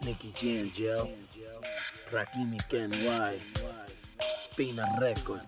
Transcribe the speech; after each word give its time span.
Nicky 0.00 0.32
Jam, 0.34 0.70
Joe. 0.72 1.08
Rakimi 2.12 2.58
Ken 2.68 2.92
Y. 2.92 3.40
Pina 4.56 4.98
Record. 4.98 5.42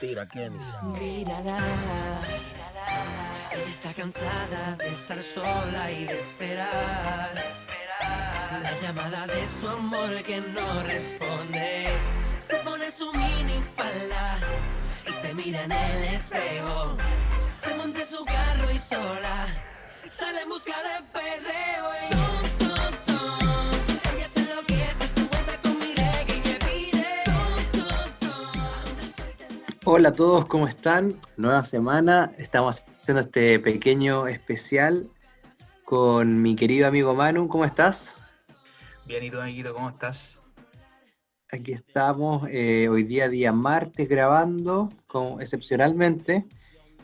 Tira 0.00 0.26
Kenny. 0.26 0.58
Mírala, 0.98 1.58
ella 3.52 3.68
está 3.68 3.92
cansada 3.94 4.76
de 4.76 4.88
estar 4.88 5.22
sola 5.22 5.90
y 5.90 6.04
de 6.04 6.18
esperar. 6.18 7.34
La 8.62 8.80
llamada 8.82 9.26
de 9.26 9.46
su 9.46 9.68
amor 9.68 10.22
que 10.22 10.40
no 10.40 10.82
responde. 10.82 11.88
Se 12.38 12.56
pone 12.56 12.90
su 12.90 13.12
mini 13.12 13.62
falda 13.76 14.38
y 15.06 15.12
se 15.12 15.34
mira 15.34 15.64
en 15.64 15.72
el 15.72 16.04
espejo. 16.14 16.96
Se 17.62 17.74
monta 17.74 18.00
en 18.00 18.06
su 18.06 18.24
carro 18.24 18.70
y 18.70 18.78
sola 18.78 19.46
sale 20.20 20.42
en 20.42 20.48
busca 20.48 20.76
de 20.82 21.02
perreo. 21.12 22.26
y 22.26 22.29
Hola 29.92 30.10
a 30.10 30.12
todos, 30.12 30.46
¿cómo 30.46 30.68
están? 30.68 31.16
Nueva 31.36 31.64
semana, 31.64 32.30
estamos 32.38 32.86
haciendo 33.02 33.22
este 33.22 33.58
pequeño 33.58 34.28
especial 34.28 35.10
con 35.84 36.40
mi 36.40 36.54
querido 36.54 36.86
amigo 36.86 37.12
Manu, 37.16 37.48
¿cómo 37.48 37.64
estás? 37.64 38.16
Bien, 39.04 39.24
¿y 39.24 39.32
tú, 39.32 39.40
amiguito, 39.40 39.74
cómo 39.74 39.88
estás? 39.88 40.40
Aquí 41.50 41.72
estamos, 41.72 42.46
eh, 42.52 42.88
hoy 42.88 43.02
día 43.02 43.28
día 43.28 43.50
martes 43.50 44.08
grabando, 44.08 44.90
como 45.08 45.40
excepcionalmente. 45.40 46.46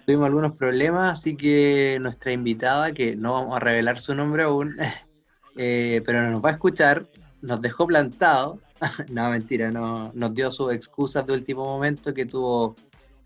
Tuvimos 0.07 0.27
algunos 0.27 0.53
problemas, 0.53 1.19
así 1.19 1.37
que 1.37 1.99
nuestra 2.01 2.31
invitada, 2.31 2.93
que 2.93 3.17
no 3.17 3.33
vamos 3.33 3.57
a 3.57 3.59
revelar 3.59 3.99
su 3.99 4.15
nombre 4.15 4.45
aún, 4.45 4.77
eh, 5.57 6.03
pero 6.07 6.31
nos 6.31 6.41
va 6.41 6.51
a 6.51 6.53
escuchar, 6.53 7.09
nos 7.43 7.61
dejó 7.61 7.89
plantado. 7.89 8.61
no, 9.09 9.31
mentira, 9.31 9.71
no, 9.71 10.11
nos 10.15 10.35
dio 10.35 10.51
sus 10.51 10.73
excusas 10.73 11.27
de 11.27 11.33
último 11.33 11.65
momento 11.65 12.13
que 12.13 12.27
tuvo 12.27 12.77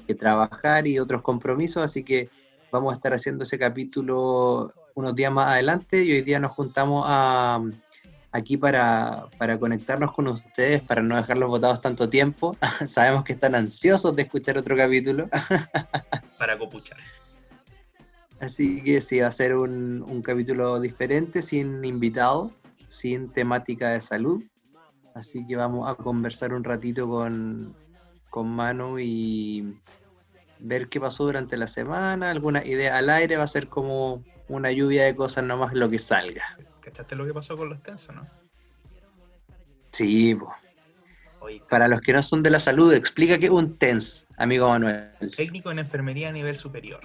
que 0.07 0.15
trabajar 0.15 0.87
y 0.87 0.99
otros 0.99 1.23
compromisos, 1.23 1.83
así 1.83 2.05
que 2.05 2.29
vamos 2.71 2.93
a 2.93 2.97
estar 2.97 3.13
haciendo 3.13 3.45
ese 3.45 3.59
capítulo 3.59 4.73
unos 4.95 5.15
días 5.15 5.33
más 5.33 5.49
adelante 5.49 6.05
y 6.05 6.13
hoy 6.13 6.23
día 6.23 6.39
nos 6.39 6.53
juntamos 6.53 7.05
a, 7.07 7.61
aquí 8.33 8.57
para, 8.57 9.27
para 9.39 9.59
conectarnos 9.59 10.13
con 10.13 10.29
ustedes, 10.29 10.83
para 10.83 11.03
no 11.03 11.17
dejarlos 11.17 11.49
botados 11.49 11.81
tanto 11.81 12.09
tiempo. 12.09 12.57
Sabemos 12.87 13.25
que 13.25 13.33
están 13.33 13.55
ansiosos 13.55 14.15
de 14.15 14.23
escuchar 14.23 14.59
otro 14.59 14.77
capítulo. 14.77 15.29
Para 16.39 16.57
copuchar. 16.59 16.99
Así 18.41 18.83
que 18.83 19.03
sí, 19.03 19.21
va 19.21 19.27
a 19.27 19.31
ser 19.31 19.55
un, 19.55 20.03
un 20.03 20.23
capítulo 20.23 20.81
diferente, 20.81 21.43
sin 21.43 21.85
invitado, 21.85 22.51
sin 22.89 23.29
temática 23.29 23.91
de 23.91 24.01
salud. 24.01 24.43
Así 25.15 25.47
que 25.47 25.57
vamos 25.57 25.89
a 25.89 25.95
conversar 25.95 26.55
un 26.55 26.65
ratito 26.65 27.09
con, 27.09 27.75
con 28.31 28.49
Manu 28.49 28.99
y 28.99 29.77
ver 30.59 30.89
qué 30.89 31.01
pasó 31.01 31.25
durante 31.25 31.57
la 31.57 31.67
semana, 31.67 32.31
alguna 32.31 32.65
idea 32.65 32.97
al 32.97 33.11
aire, 33.11 33.37
va 33.37 33.45
a 33.45 33.49
ser 33.49 33.69
como 33.69 34.25
una 34.49 34.71
lluvia 34.73 35.05
de 35.05 35.15
cosas 35.15 35.45
nomás 35.45 35.73
lo 35.73 35.89
que 35.89 35.99
salga. 35.99 36.59
¿Cachaste 36.81 37.17
lo 37.17 37.27
que 37.27 37.35
pasó 37.35 37.57
con 37.57 37.69
los 37.69 37.83
tensos, 37.83 38.15
no? 38.15 38.27
Sí, 39.93 40.35
po. 40.35 40.53
Oye, 41.41 41.63
para 41.69 41.89
los 41.89 42.01
que 42.01 42.13
no 42.13 42.23
son 42.23 42.43
de 42.43 42.51
la 42.51 42.61
salud, 42.61 42.93
explica 42.93 43.39
qué 43.39 43.47
es 43.47 43.51
un 43.51 43.77
TENS, 43.79 44.27
amigo 44.37 44.69
Manuel. 44.69 45.11
técnico 45.37 45.71
en 45.71 45.79
enfermería 45.79 46.29
a 46.29 46.33
nivel 46.33 46.57
superior. 46.57 47.01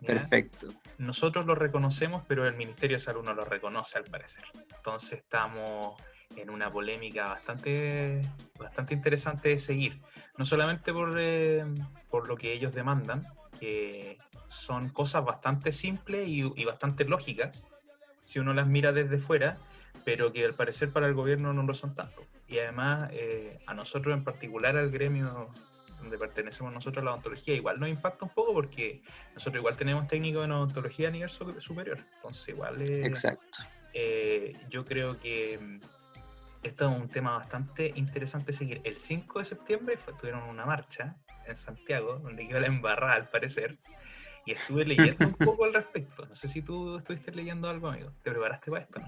¿ya? 0.00 0.06
Perfecto. 0.06 0.68
Nosotros 0.98 1.46
lo 1.46 1.54
reconocemos, 1.54 2.22
pero 2.26 2.46
el 2.46 2.56
Ministerio 2.56 2.96
de 2.96 3.00
Salud 3.00 3.22
no 3.22 3.34
lo 3.34 3.44
reconoce 3.44 3.98
al 3.98 4.04
parecer. 4.04 4.44
Entonces 4.76 5.20
estamos 5.20 5.94
en 6.36 6.50
una 6.50 6.70
polémica 6.70 7.26
bastante, 7.28 8.22
bastante 8.58 8.94
interesante 8.94 9.50
de 9.50 9.58
seguir. 9.58 10.00
No 10.36 10.44
solamente 10.44 10.92
por, 10.92 11.16
eh, 11.18 11.64
por 12.10 12.28
lo 12.28 12.36
que 12.36 12.52
ellos 12.52 12.74
demandan, 12.74 13.26
que 13.58 14.18
son 14.48 14.88
cosas 14.90 15.24
bastante 15.24 15.72
simples 15.72 16.28
y, 16.28 16.40
y 16.54 16.64
bastante 16.64 17.04
lógicas, 17.04 17.64
si 18.24 18.38
uno 18.38 18.54
las 18.54 18.66
mira 18.66 18.92
desde 18.92 19.18
fuera, 19.18 19.58
pero 20.04 20.32
que 20.32 20.44
al 20.44 20.54
parecer 20.54 20.92
para 20.92 21.06
el 21.06 21.14
gobierno 21.14 21.52
no 21.52 21.62
lo 21.62 21.74
son 21.74 21.94
tanto. 21.94 22.26
Y 22.46 22.58
además, 22.58 23.10
eh, 23.12 23.58
a 23.66 23.74
nosotros 23.74 24.14
en 24.14 24.24
particular, 24.24 24.76
al 24.76 24.90
gremio 24.90 25.50
donde 26.00 26.16
pertenecemos 26.16 26.72
nosotros, 26.72 27.04
la 27.04 27.10
odontología, 27.10 27.54
igual 27.54 27.80
nos 27.80 27.88
impacta 27.88 28.24
un 28.24 28.30
poco 28.30 28.54
porque 28.54 29.02
nosotros 29.34 29.60
igual 29.60 29.76
tenemos 29.76 30.06
técnicos 30.06 30.44
en 30.44 30.52
odontología 30.52 31.08
a 31.08 31.10
nivel 31.10 31.28
su- 31.28 31.60
superior. 31.60 31.98
Entonces, 32.16 32.48
igual 32.54 32.80
eh, 32.80 33.02
Exacto. 33.04 33.58
eh, 33.92 34.56
yo 34.70 34.84
creo 34.84 35.18
que 35.18 35.80
esto 36.62 36.90
es 36.92 37.00
un 37.00 37.08
tema 37.08 37.38
bastante 37.38 37.92
interesante 37.96 38.52
seguir. 38.52 38.80
El 38.84 38.96
5 38.96 39.38
de 39.38 39.44
septiembre 39.44 39.96
fue- 39.96 40.14
tuvieron 40.14 40.42
una 40.44 40.66
marcha 40.66 41.16
en 41.46 41.56
Santiago, 41.56 42.18
donde 42.18 42.46
quedó 42.46 42.60
la 42.60 42.66
embarrada 42.66 43.14
al 43.14 43.28
parecer, 43.28 43.78
y 44.46 44.52
estuve 44.52 44.84
leyendo 44.84 45.26
un 45.26 45.34
poco 45.38 45.64
al 45.64 45.74
respecto. 45.74 46.26
No 46.26 46.34
sé 46.34 46.48
si 46.48 46.62
tú 46.62 46.96
estuviste 46.98 47.32
leyendo 47.32 47.68
algo, 47.68 47.88
amigo. 47.88 48.10
¿Te 48.22 48.30
preparaste 48.30 48.70
para 48.70 48.82
esto, 48.84 49.00
no? 49.00 49.06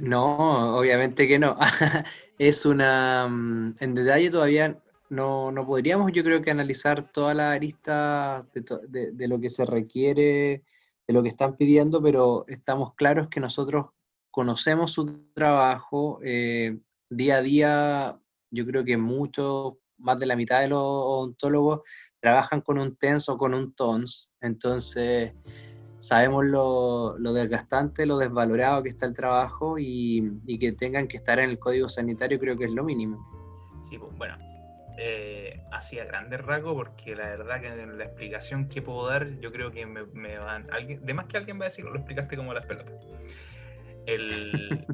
No, 0.00 0.76
obviamente 0.78 1.28
que 1.28 1.38
no. 1.38 1.56
es 2.38 2.64
una... 2.66 3.26
mm, 3.28 3.76
En 3.80 3.94
detalle 3.94 4.30
todavía 4.30 4.78
no, 5.10 5.52
no 5.52 5.66
podríamos, 5.66 6.10
yo 6.12 6.24
creo 6.24 6.40
que 6.40 6.50
analizar 6.50 7.12
toda 7.12 7.34
la 7.34 7.52
arista 7.52 8.46
de, 8.54 8.62
to- 8.62 8.80
de- 8.88 9.12
de 9.12 9.28
lo 9.28 9.38
que 9.38 9.50
se 9.50 9.66
requiere, 9.66 10.62
de 11.06 11.14
lo 11.14 11.22
que 11.22 11.28
están 11.28 11.56
pidiendo, 11.56 12.02
pero 12.02 12.44
estamos 12.48 12.94
claros 12.94 13.28
que 13.28 13.40
nosotros 13.40 13.86
conocemos 14.32 14.90
su 14.90 15.30
trabajo 15.34 16.18
eh, 16.24 16.78
día 17.08 17.36
a 17.36 17.42
día. 17.42 18.18
Yo 18.50 18.66
creo 18.66 18.84
que 18.84 18.96
mucho, 18.96 19.78
más 19.98 20.18
de 20.18 20.26
la 20.26 20.34
mitad 20.34 20.60
de 20.60 20.68
los 20.68 20.80
odontólogos 20.80 21.82
trabajan 22.18 22.60
con 22.60 22.78
un 22.78 22.96
TENS 22.96 23.28
o 23.28 23.38
con 23.38 23.54
un 23.54 23.74
TONS. 23.74 24.30
Entonces, 24.40 25.32
sabemos 26.00 26.46
lo, 26.46 27.14
desgastante, 27.32 28.06
lo 28.06 28.18
desvalorado 28.18 28.82
que 28.82 28.88
está 28.88 29.06
el 29.06 29.14
trabajo 29.14 29.78
y, 29.78 30.32
y 30.46 30.58
que 30.58 30.72
tengan 30.72 31.06
que 31.06 31.18
estar 31.18 31.38
en 31.38 31.50
el 31.50 31.58
código 31.58 31.88
sanitario 31.88 32.40
creo 32.40 32.56
que 32.56 32.64
es 32.64 32.72
lo 32.72 32.84
mínimo. 32.84 33.24
Sí, 33.88 33.98
pues, 33.98 34.16
bueno, 34.16 34.36
eh, 34.98 35.62
así 35.72 35.98
a 35.98 36.04
grandes 36.04 36.40
rasgos, 36.40 36.74
porque 36.74 37.14
la 37.16 37.26
verdad 37.26 37.60
que 37.60 37.68
en 37.68 37.98
la 37.98 38.04
explicación 38.04 38.68
que 38.68 38.80
puedo 38.82 39.08
dar, 39.08 39.38
yo 39.40 39.52
creo 39.52 39.70
que 39.70 39.84
me, 39.84 40.04
me 40.06 40.38
van. 40.38 40.66
Alguien, 40.72 41.04
de 41.04 41.12
más 41.12 41.26
que 41.26 41.36
alguien 41.36 41.58
va 41.58 41.64
a 41.64 41.68
decir, 41.68 41.84
lo 41.84 41.96
explicaste 41.96 42.36
como 42.36 42.54
las 42.54 42.64
pelotas. 42.66 42.94
El, 44.06 44.86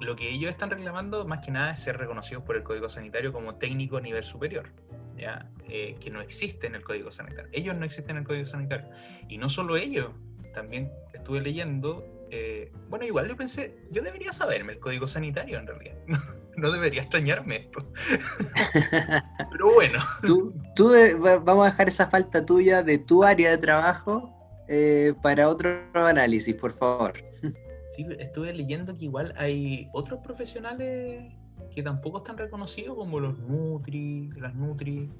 lo 0.00 0.14
que 0.16 0.28
ellos 0.30 0.50
están 0.50 0.70
reclamando, 0.70 1.24
más 1.26 1.44
que 1.44 1.50
nada, 1.50 1.70
es 1.72 1.80
ser 1.80 1.96
reconocidos 1.98 2.42
por 2.44 2.56
el 2.56 2.62
Código 2.62 2.88
Sanitario 2.88 3.32
como 3.32 3.54
técnico 3.56 4.00
nivel 4.00 4.24
superior, 4.24 4.70
¿ya? 5.16 5.50
Eh, 5.68 5.94
que 6.00 6.10
no 6.10 6.20
existe 6.20 6.66
en 6.66 6.74
el 6.74 6.82
Código 6.84 7.10
Sanitario. 7.10 7.48
Ellos 7.52 7.74
no 7.76 7.84
existen 7.84 8.12
en 8.12 8.22
el 8.22 8.24
Código 8.26 8.46
Sanitario. 8.46 8.88
Y 9.28 9.38
no 9.38 9.48
solo 9.48 9.76
ellos, 9.76 10.10
también 10.54 10.90
estuve 11.14 11.40
leyendo. 11.40 12.04
eh, 12.30 12.70
bueno, 12.88 13.04
igual 13.06 13.28
yo 13.28 13.36
pensé, 13.36 13.74
yo 13.90 14.02
debería 14.02 14.32
saberme 14.32 14.72
el 14.74 14.78
Código 14.80 15.06
Sanitario 15.08 15.58
en 15.58 15.66
realidad. 15.66 15.96
no 16.56 16.70
debería 16.70 17.02
extrañarme 17.02 17.56
esto. 17.56 17.86
Pero 19.50 19.72
bueno, 19.74 19.98
Tú, 20.24 20.54
tú 20.74 20.88
de- 20.88 21.14
va- 21.14 21.38
vamos 21.38 21.66
a 21.66 21.70
dejar 21.70 21.88
esa 21.88 22.06
falta 22.08 22.44
tuya 22.44 22.82
de 22.82 22.98
tu 22.98 23.24
área 23.24 23.50
de 23.50 23.58
trabajo 23.58 24.32
eh, 24.68 25.14
para 25.22 25.48
otro 25.48 25.82
análisis, 25.94 26.54
por 26.54 26.72
favor. 26.72 27.14
sí, 27.96 28.06
estuve 28.18 28.52
leyendo 28.52 28.96
que 28.96 29.04
igual 29.06 29.32
hay 29.36 29.88
otros 29.92 30.20
profesionales 30.20 31.32
que 31.74 31.82
tampoco 31.82 32.18
están 32.18 32.36
reconocidos, 32.38 32.96
como 32.96 33.18
los 33.18 33.36
Nutri, 33.40 34.30
las 34.36 34.54
Nutri, 34.54 35.10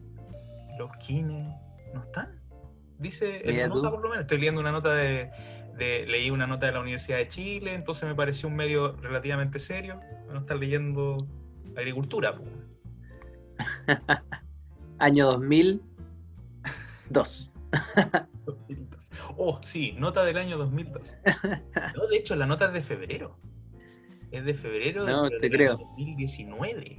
los 0.78 0.94
Kines, 0.98 1.52
¿no 1.94 2.02
están? 2.02 2.38
Dice 2.98 3.48
en 3.48 3.58
la 3.58 3.68
nota, 3.68 3.90
por 3.90 4.00
lo 4.02 4.08
menos, 4.08 4.22
estoy 4.22 4.38
leyendo 4.38 4.60
una 4.60 4.72
nota 4.72 4.94
de, 4.94 5.30
de- 5.76 6.06
leí 6.06 6.30
una 6.30 6.46
nota 6.46 6.66
de 6.66 6.72
la 6.72 6.80
Universidad 6.80 7.18
de 7.18 7.28
Chile, 7.28 7.74
entonces 7.74 8.08
me 8.08 8.14
pareció 8.14 8.48
un 8.48 8.56
medio 8.56 8.92
relativamente 8.96 9.58
serio, 9.58 10.00
no 10.32 10.38
estar 10.40 10.56
leyendo 10.56 11.26
agricultura. 11.76 12.36
pues. 12.36 12.48
Año 14.98 15.26
2002. 15.26 17.52
Oh, 19.36 19.60
sí, 19.62 19.94
nota 19.98 20.24
del 20.24 20.36
año 20.36 20.56
2002. 20.58 21.18
No, 21.94 22.06
de 22.06 22.16
hecho, 22.16 22.36
la 22.36 22.46
nota 22.46 22.66
es 22.66 22.72
de 22.72 22.82
febrero. 22.82 23.38
Es 24.30 24.44
de 24.44 24.54
febrero 24.54 25.04
No, 25.06 25.28
del 25.28 25.38
te 25.40 25.46
año 25.46 25.54
creo. 25.56 25.76
2019. 25.76 26.96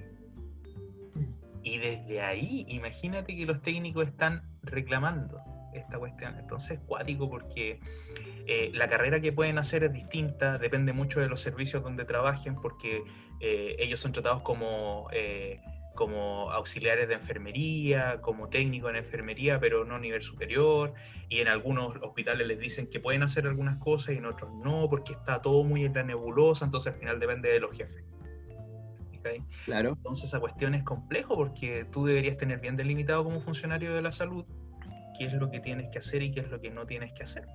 Y 1.63 1.77
desde 1.79 2.21
ahí, 2.21 2.65
imagínate 2.69 3.35
que 3.35 3.45
los 3.45 3.61
técnicos 3.61 4.07
están 4.07 4.41
reclamando 4.63 5.41
esta 5.73 5.97
cuestión. 5.99 6.37
Entonces, 6.39 6.79
cuático 6.85 7.29
porque 7.29 7.79
eh, 8.45 8.71
la 8.73 8.87
carrera 8.87 9.19
que 9.19 9.33
pueden 9.33 9.57
hacer 9.57 9.83
es 9.83 9.93
distinta, 9.93 10.57
depende 10.57 10.93
mucho 10.93 11.19
de 11.19 11.27
los 11.27 11.41
servicios 11.41 11.83
donde 11.83 12.05
trabajen, 12.05 12.55
porque 12.55 13.03
eh, 13.41 13.75
ellos 13.79 13.99
son 13.99 14.13
tratados 14.13 14.41
como, 14.41 15.07
eh, 15.11 15.59
como 15.97 16.51
auxiliares 16.51 17.07
de 17.09 17.15
enfermería, 17.15 18.21
como 18.21 18.47
técnico 18.47 18.89
en 18.89 18.95
enfermería, 18.95 19.59
pero 19.59 19.83
no 19.83 19.95
a 19.95 19.99
nivel 19.99 20.21
superior, 20.21 20.93
y 21.27 21.39
en 21.39 21.47
algunos 21.49 21.97
hospitales 22.01 22.47
les 22.47 22.59
dicen 22.59 22.87
que 22.87 22.99
pueden 22.99 23.23
hacer 23.23 23.47
algunas 23.47 23.77
cosas 23.79 24.13
y 24.13 24.19
en 24.19 24.25
otros 24.25 24.49
no, 24.63 24.87
porque 24.89 25.13
está 25.13 25.41
todo 25.41 25.63
muy 25.63 25.83
en 25.83 25.93
la 25.93 26.03
nebulosa, 26.03 26.65
entonces 26.65 26.93
al 26.93 26.99
final 26.99 27.19
depende 27.19 27.49
de 27.49 27.59
los 27.59 27.75
jefes. 27.75 28.05
¿Ok? 29.17 29.43
Claro. 29.65 29.89
Entonces 29.89 30.25
esa 30.25 30.39
cuestión 30.39 30.75
es 30.75 30.83
complejo 30.83 31.35
porque 31.35 31.85
tú 31.91 32.05
deberías 32.05 32.37
tener 32.37 32.59
bien 32.59 32.77
delimitado 32.77 33.23
como 33.23 33.41
funcionario 33.41 33.93
de 33.93 34.03
la 34.03 34.11
salud 34.11 34.45
qué 35.17 35.25
es 35.25 35.33
lo 35.33 35.49
que 35.49 35.59
tienes 35.59 35.89
que 35.89 35.97
hacer 35.97 36.21
y 36.21 36.31
qué 36.31 36.41
es 36.41 36.49
lo 36.49 36.61
que 36.61 36.69
no 36.69 36.85
tienes 36.85 37.11
que 37.13 37.23
hacer. 37.23 37.47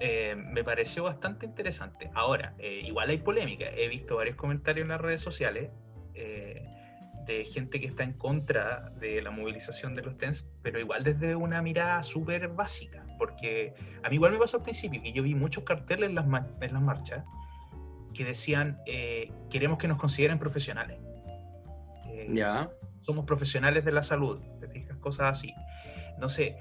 Eh, 0.00 0.36
me 0.36 0.62
pareció 0.62 1.04
bastante 1.04 1.46
interesante. 1.46 2.10
Ahora, 2.14 2.54
eh, 2.58 2.82
igual 2.84 3.10
hay 3.10 3.18
polémica. 3.18 3.66
He 3.76 3.88
visto 3.88 4.16
varios 4.16 4.36
comentarios 4.36 4.84
en 4.84 4.88
las 4.90 5.00
redes 5.00 5.20
sociales 5.20 5.70
eh, 6.14 6.64
de 7.26 7.44
gente 7.44 7.80
que 7.80 7.86
está 7.86 8.04
en 8.04 8.12
contra 8.14 8.90
de 9.00 9.20
la 9.22 9.30
movilización 9.30 9.94
de 9.94 10.02
los 10.02 10.16
TENS, 10.16 10.46
pero 10.62 10.78
igual 10.78 11.02
desde 11.02 11.34
una 11.36 11.60
mirada 11.62 12.02
súper 12.02 12.48
básica. 12.48 13.04
Porque 13.18 13.74
a 14.02 14.08
mí 14.08 14.14
igual 14.14 14.32
me 14.32 14.38
pasó 14.38 14.58
al 14.58 14.62
principio 14.62 15.02
que 15.02 15.12
yo 15.12 15.22
vi 15.22 15.34
muchos 15.34 15.64
carteles 15.64 16.08
en 16.08 16.14
las, 16.14 16.26
en 16.60 16.72
las 16.72 16.82
marchas 16.82 17.24
que 18.14 18.24
decían, 18.24 18.80
eh, 18.86 19.30
queremos 19.50 19.78
que 19.78 19.88
nos 19.88 19.98
consideren 19.98 20.38
profesionales. 20.38 20.98
Eh, 22.08 22.26
Ya. 22.32 22.70
somos 23.02 23.24
profesionales 23.26 23.84
de 23.84 23.92
la 23.92 24.02
salud, 24.02 24.40
te 24.60 24.68
fijas, 24.68 24.96
cosas 24.98 25.32
así. 25.32 25.52
No 26.18 26.28
sé, 26.28 26.56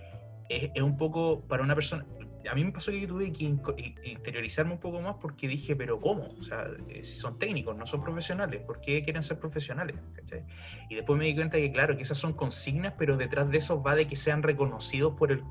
es, 0.49 0.69
es 0.73 0.81
un 0.81 0.97
poco 0.97 1.41
para 1.47 1.63
una 1.63 1.75
persona. 1.75 2.05
A 2.49 2.55
mí 2.55 2.63
me 2.63 2.71
pasó 2.71 2.91
que 2.91 3.07
tuve 3.07 3.31
que 3.33 3.43
interiorizarme 3.43 4.73
un 4.73 4.79
poco 4.79 5.01
más 5.01 5.15
porque 5.19 5.47
dije, 5.47 5.75
pero 5.75 5.99
¿cómo? 5.99 6.33
O 6.39 6.43
sea, 6.43 6.67
eh, 6.89 7.03
si 7.03 7.17
son 7.17 7.37
técnicos, 7.37 7.75
no 7.75 7.85
son 7.85 8.01
profesionales, 8.01 8.61
¿por 8.61 8.79
qué 8.81 9.03
quieren 9.03 9.23
ser 9.23 9.39
profesionales? 9.39 9.95
¿Cachai? 10.15 10.43
Y 10.89 10.95
después 10.95 11.17
me 11.19 11.25
di 11.25 11.35
cuenta 11.35 11.57
que, 11.57 11.71
claro, 11.71 11.95
que 11.95 12.03
esas 12.03 12.17
son 12.17 12.33
consignas, 12.33 12.93
pero 12.97 13.17
detrás 13.17 13.49
de 13.49 13.57
eso 13.57 13.81
va 13.81 13.95
de 13.95 14.07
que 14.07 14.15
sean 14.15 14.43
reconocidos 14.43 15.13
por 15.13 15.31
el, 15.31 15.43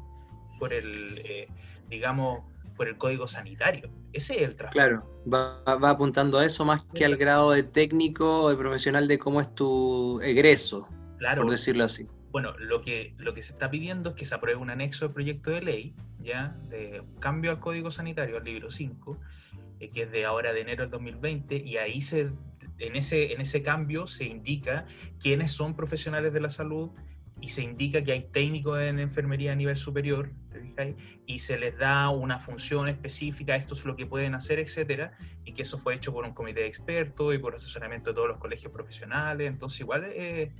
por 0.59 0.73
el 0.73 1.21
eh, 1.25 1.49
digamos, 1.89 2.45
por 2.77 2.89
el 2.89 2.97
código 2.99 3.27
sanitario. 3.27 3.91
Ese 4.13 4.37
es 4.37 4.43
el 4.43 4.57
trabajo. 4.57 4.75
Claro, 4.75 5.23
va, 5.33 5.63
va 5.77 5.91
apuntando 5.91 6.39
a 6.39 6.45
eso 6.45 6.65
más 6.65 6.85
que 6.95 7.05
al 7.05 7.17
grado 7.17 7.53
de 7.53 7.63
técnico 7.63 8.43
o 8.43 8.51
de 8.51 8.57
profesional 8.57 9.09
de 9.09 9.19
cómo 9.19 9.41
es 9.41 9.55
tu 9.55 10.21
egreso, 10.21 10.89
Claro, 11.19 11.43
por 11.43 11.51
decirlo 11.51 11.85
así. 11.85 12.07
Bueno, 12.37 12.53
lo 12.59 12.83
que, 12.83 13.15
lo 13.17 13.33
que 13.33 13.41
se 13.41 13.55
está 13.55 13.71
pidiendo 13.71 14.11
es 14.11 14.17
que 14.17 14.27
se 14.27 14.35
apruebe 14.35 14.61
un 14.61 14.69
anexo 14.69 15.09
de 15.09 15.15
proyecto 15.15 15.53
de 15.53 15.63
ley, 15.63 15.95
ya, 16.21 16.55
de 16.69 17.03
cambio 17.19 17.51
al 17.51 17.61
Código 17.61 17.91
Sanitario, 17.91 18.37
al 18.37 18.45
libro 18.45 18.71
5, 18.71 19.19
eh, 19.81 19.89
que 19.89 20.03
es 20.03 20.13
de 20.13 20.27
ahora 20.27 20.53
de 20.53 20.61
enero 20.61 20.83
del 20.83 20.91
2020, 20.91 21.57
y 21.57 21.79
ahí 21.79 22.03
se, 22.03 22.31
en, 22.79 22.95
ese, 22.95 23.33
en 23.33 23.41
ese 23.41 23.63
cambio 23.63 24.07
se 24.07 24.25
indica 24.25 24.85
quiénes 25.19 25.53
son 25.53 25.75
profesionales 25.75 26.35
de 26.35 26.41
la 26.43 26.51
salud 26.51 26.91
y 27.41 27.49
se 27.49 27.63
indica 27.63 28.05
que 28.05 28.13
hay 28.13 28.25
técnicos 28.25 28.83
en 28.83 28.99
enfermería 28.99 29.53
a 29.53 29.55
nivel 29.55 29.77
superior, 29.77 30.31
¿te 30.53 30.95
y 31.25 31.39
se 31.39 31.59
les 31.59 31.79
da 31.79 32.11
una 32.11 32.39
función 32.39 32.91
específica, 32.91 33.57
esto 33.57 33.73
es 33.73 33.87
lo 33.87 33.97
que 33.97 34.05
pueden 34.05 34.35
hacer, 34.35 34.59
etcétera, 34.59 35.17
y 35.47 35.53
que 35.53 35.63
eso 35.63 35.79
fue 35.79 35.95
hecho 35.95 36.13
por 36.13 36.27
un 36.27 36.35
comité 36.35 36.61
de 36.61 36.67
expertos 36.67 37.35
y 37.35 37.39
por 37.39 37.55
asesoramiento 37.55 38.11
de 38.11 38.15
todos 38.15 38.29
los 38.29 38.37
colegios 38.37 38.71
profesionales, 38.75 39.49
entonces 39.49 39.81
igual 39.81 40.05
eh, 40.05 40.53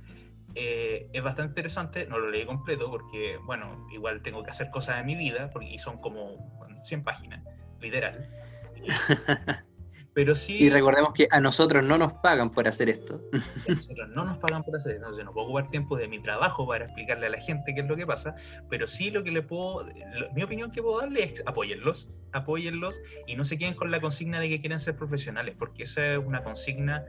eh, 0.59 1.09
es 1.13 1.21
bastante 1.23 1.51
interesante, 1.51 2.07
no 2.07 2.17
lo 2.19 2.29
leí 2.29 2.45
completo 2.45 2.89
porque, 2.89 3.37
bueno, 3.45 3.87
igual 3.91 4.21
tengo 4.21 4.43
que 4.43 4.49
hacer 4.51 4.69
cosas 4.71 4.97
de 4.97 5.03
mi 5.03 5.15
vida, 5.15 5.49
porque, 5.51 5.67
y 5.69 5.77
son 5.77 5.99
como 5.99 6.37
bueno, 6.57 6.81
100 6.83 7.03
páginas, 7.03 7.43
literal. 7.79 8.29
Pero 10.13 10.35
sí, 10.35 10.57
Y 10.59 10.69
recordemos 10.71 11.13
que 11.13 11.27
a 11.29 11.39
nosotros 11.39 11.83
no 11.83 11.97
nos 11.99 12.13
pagan 12.13 12.49
por 12.49 12.67
hacer 12.67 12.89
esto. 12.89 13.21
nosotros 13.67 14.07
no 14.15 14.25
nos 14.25 14.39
pagan 14.39 14.63
por 14.63 14.75
hacer, 14.75 14.95
entonces 14.95 15.23
no 15.23 15.31
puedo 15.31 15.45
ocupar 15.45 15.69
tiempo 15.69 15.95
de 15.95 16.07
mi 16.07 16.19
trabajo 16.19 16.65
para 16.67 16.85
explicarle 16.85 17.27
a 17.27 17.29
la 17.29 17.37
gente 17.39 17.75
qué 17.75 17.81
es 17.81 17.87
lo 17.87 17.95
que 17.95 18.07
pasa, 18.07 18.33
pero 18.67 18.87
sí 18.87 19.11
lo 19.11 19.23
que 19.23 19.29
le 19.31 19.43
puedo, 19.43 19.85
lo- 20.13 20.31
mi 20.33 20.41
opinión 20.41 20.71
que 20.71 20.81
puedo 20.81 20.99
darle 21.01 21.21
es 21.23 21.43
apóyenlos, 21.45 22.09
apóyenlos 22.31 22.99
y 23.27 23.35
no 23.35 23.45
se 23.45 23.59
queden 23.59 23.75
con 23.75 23.91
la 23.91 24.01
consigna 24.01 24.39
de 24.39 24.49
que 24.49 24.59
quieren 24.59 24.79
ser 24.79 24.95
profesionales, 24.95 25.55
porque 25.59 25.83
esa 25.83 26.13
es 26.13 26.17
una 26.17 26.43
consigna 26.43 27.05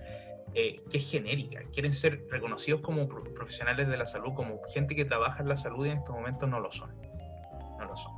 eh, 0.54 0.76
que 0.90 0.98
es 0.98 1.10
genérica, 1.10 1.60
quieren 1.72 1.92
ser 1.92 2.26
reconocidos 2.30 2.80
como 2.80 3.08
pro- 3.08 3.24
profesionales 3.24 3.88
de 3.88 3.96
la 3.96 4.06
salud, 4.06 4.32
como 4.34 4.60
gente 4.72 4.94
que 4.96 5.04
trabaja 5.04 5.42
en 5.42 5.48
la 5.48 5.56
salud 5.56 5.86
y 5.86 5.90
en 5.90 5.98
estos 5.98 6.14
momentos 6.14 6.48
no 6.48 6.60
lo 6.60 6.70
son, 6.72 6.90
no 7.78 7.84
lo 7.84 7.96
son. 7.96 8.12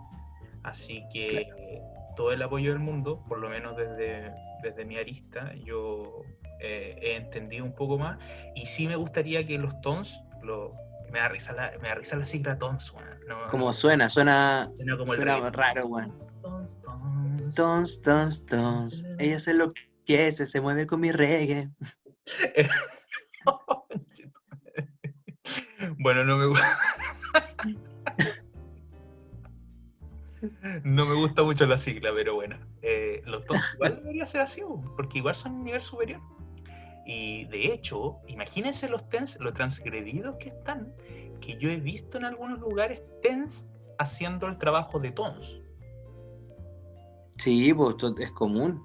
Así 0.63 1.05
que 1.13 1.39
eh, 1.57 1.83
todo 2.17 2.33
el 2.33 2.43
apoyo 2.43 2.71
del 2.71 2.81
mundo, 2.81 3.23
por 3.29 3.39
lo 3.39 3.49
menos 3.49 3.77
desde, 3.77 4.33
desde 4.63 4.85
mi 4.85 4.97
arista, 4.99 5.55
yo 5.65 6.23
eh, 6.61 6.97
he 7.01 7.17
entendido 7.17 7.65
un 7.65 7.73
poco 7.75 7.99
más. 7.99 8.19
Y 8.55 8.67
sí 8.67 8.87
me 8.87 8.97
gustaría 8.97 9.47
que 9.47 9.57
los 9.59 9.81
tons, 9.81 10.23
lo, 10.43 10.75
me, 11.11 11.19
da 11.19 11.29
risa 11.29 11.53
la, 11.55 11.73
me 11.81 11.89
da 11.89 11.95
risa 11.95 12.17
la 12.17 12.27
sigla 12.27 12.59
tons, 12.59 12.93
no- 13.27 13.49
Como 13.51 13.73
suena, 13.73 14.09
suena, 14.11 14.71
suena 14.77 14.97
como 14.99 15.13
el 15.13 15.17
suena 15.17 15.35
reggaetón. 15.37 15.53
raro, 15.55 15.87
weón. 15.87 16.19
Tons, 16.43 16.79
tons. 16.83 17.55
Tons, 17.55 18.03
tons, 18.03 18.47
tons. 18.47 19.05
Ella 19.19 19.37
hace 19.37 19.55
lo 19.55 19.73
que 20.05 20.27
hace, 20.27 20.47
se 20.47 20.61
mueve 20.61 20.87
con 20.87 21.01
mi 21.01 21.11
reggae. 21.13 21.71
bueno, 25.99 26.25
no 26.25 26.37
me 26.37 26.47
gusta. 26.47 26.79
No 30.85 31.05
me 31.05 31.15
gusta 31.15 31.43
mucho 31.43 31.67
la 31.67 31.77
sigla, 31.77 32.11
pero 32.15 32.35
bueno. 32.35 32.57
eh, 32.83 33.23
los 33.27 33.45
tons 33.47 33.63
igual 33.75 33.97
debería 33.97 34.27
ser 34.27 34.41
así, 34.41 34.63
porque 34.97 35.19
igual 35.19 35.35
son 35.35 35.57
un 35.57 35.65
nivel 35.65 35.83
superior. 35.83 36.21
Y 37.05 37.45
de 37.47 37.73
hecho, 37.73 38.19
imagínense 38.29 38.89
los 38.89 39.09
TENS, 39.09 39.39
lo 39.41 39.53
transgredidos 39.53 40.37
que 40.37 40.49
están, 40.49 40.95
que 41.41 41.57
yo 41.59 41.71
he 41.71 41.79
visto 41.79 42.19
en 42.19 42.25
algunos 42.25 42.61
lugares 42.61 43.03
TENS 43.23 43.75
haciendo 43.99 44.47
el 44.47 44.59
trabajo 44.59 44.99
de 44.99 45.11
tons. 45.11 45.61
Sí, 47.39 47.73
pues 47.75 47.97
es 48.19 48.33
común. 48.33 48.83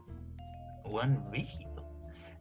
Buen 0.85 1.21
rígido. 1.31 1.74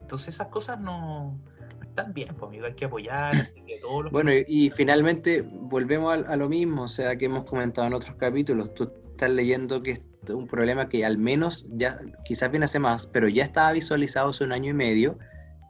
Entonces 0.04 0.34
esas 0.34 0.48
cosas 0.48 0.78
no, 0.78 1.38
no 1.78 1.82
están 1.82 2.12
bien, 2.12 2.28
pues 2.34 2.50
amigo, 2.50 2.66
hay 2.66 2.74
que 2.74 2.84
apoyar, 2.84 3.34
así 3.36 3.62
que 3.66 3.78
todos 3.78 4.04
los 4.04 4.12
Bueno, 4.12 4.34
y, 4.34 4.44
y 4.46 4.68
finalmente 4.68 5.40
volvemos 5.40 6.14
a, 6.14 6.30
a 6.30 6.36
lo 6.36 6.46
mismo, 6.46 6.82
o 6.82 6.88
sea, 6.88 7.16
que 7.16 7.24
hemos 7.24 7.44
comentado 7.44 7.86
en 7.86 7.94
otros 7.94 8.14
capítulos. 8.16 8.74
Tú 8.74 8.92
estás 9.12 9.30
leyendo 9.30 9.82
que 9.82 9.92
es 9.92 10.02
un 10.28 10.46
problema 10.46 10.90
que 10.90 11.06
al 11.06 11.16
menos 11.16 11.66
ya, 11.70 11.98
quizás 12.26 12.50
viene 12.50 12.66
hace 12.66 12.78
más, 12.78 13.06
pero 13.06 13.28
ya 13.28 13.44
estaba 13.44 13.72
visualizado 13.72 14.28
hace 14.28 14.44
un 14.44 14.52
año 14.52 14.72
y 14.72 14.74
medio 14.74 15.18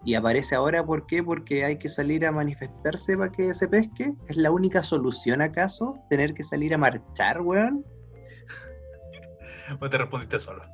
y 0.05 0.17
aparece 0.17 0.57
ahora, 0.57 0.85
¿por 0.85 1.07
qué? 1.07 1.23
Porque 1.23 1.65
hay 1.65 1.79
que 1.79 1.89
salir 1.89 2.27
a 2.27 2.33
manifestarse 2.33 3.17
para 3.17 3.31
que 3.31 3.55
se 3.55 3.69
pesque. 3.69 4.15
¿Es 4.29 4.37
la 4.37 4.51
única 4.51 4.83
solución 4.83 5.43
acaso? 5.43 5.97
¿Tener 6.11 6.35
que 6.35 6.43
salir 6.43 6.75
a 6.75 6.79
marchar, 6.79 7.41
weón? 7.41 7.85
O 9.81 9.89
te 9.89 9.97
respondiste 9.97 10.41
solo. 10.41 10.65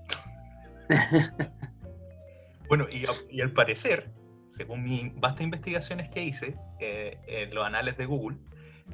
bueno, 2.70 2.86
y, 2.90 3.40
al 3.42 3.52
parecer, 3.52 4.10
según 4.46 4.84
mis 4.84 5.12
vastas 5.16 5.42
investigaciones 5.42 6.08
que 6.08 6.22
hice 6.22 6.56
eh, 6.80 7.18
en 7.26 7.52
los 7.54 7.66
anales 7.66 7.96
de 7.98 8.06
Google, 8.06 8.38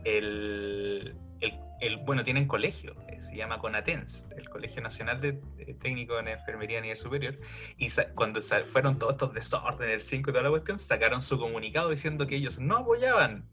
el, 0.05 1.15
el- 1.41 1.61
el- 1.81 1.97
bueno, 1.99 2.25
tienen 2.25 2.49
colegio, 2.49 2.97
eh, 3.09 3.21
se 3.21 3.37
llama 3.37 3.59
CONATENS, 3.59 4.29
el 4.37 4.49
Colegio 4.49 4.81
Nacional 4.81 5.21
de, 5.21 5.33
de 5.57 5.75
Técnico 5.75 6.19
en 6.19 6.29
Enfermería 6.29 6.79
a 6.79 6.81
nivel 6.81 6.97
superior, 6.97 7.39
y 7.77 7.91
sa- 7.91 8.09
cuando 8.15 8.41
sa- 8.41 8.65
fueron 8.65 8.99
todos 8.99 9.13
estos 9.13 9.35
desórdenes, 9.35 9.95
el 9.95 10.01
5 10.01 10.31
y 10.31 10.33
toda 10.33 10.45
la 10.45 10.51
cuestión, 10.51 10.79
sacaron 10.79 11.21
su 11.21 11.39
comunicado 11.39 11.91
diciendo 11.91 12.27
que 12.27 12.37
ellos 12.37 12.59
no 12.59 12.79
apoyaban. 12.79 13.47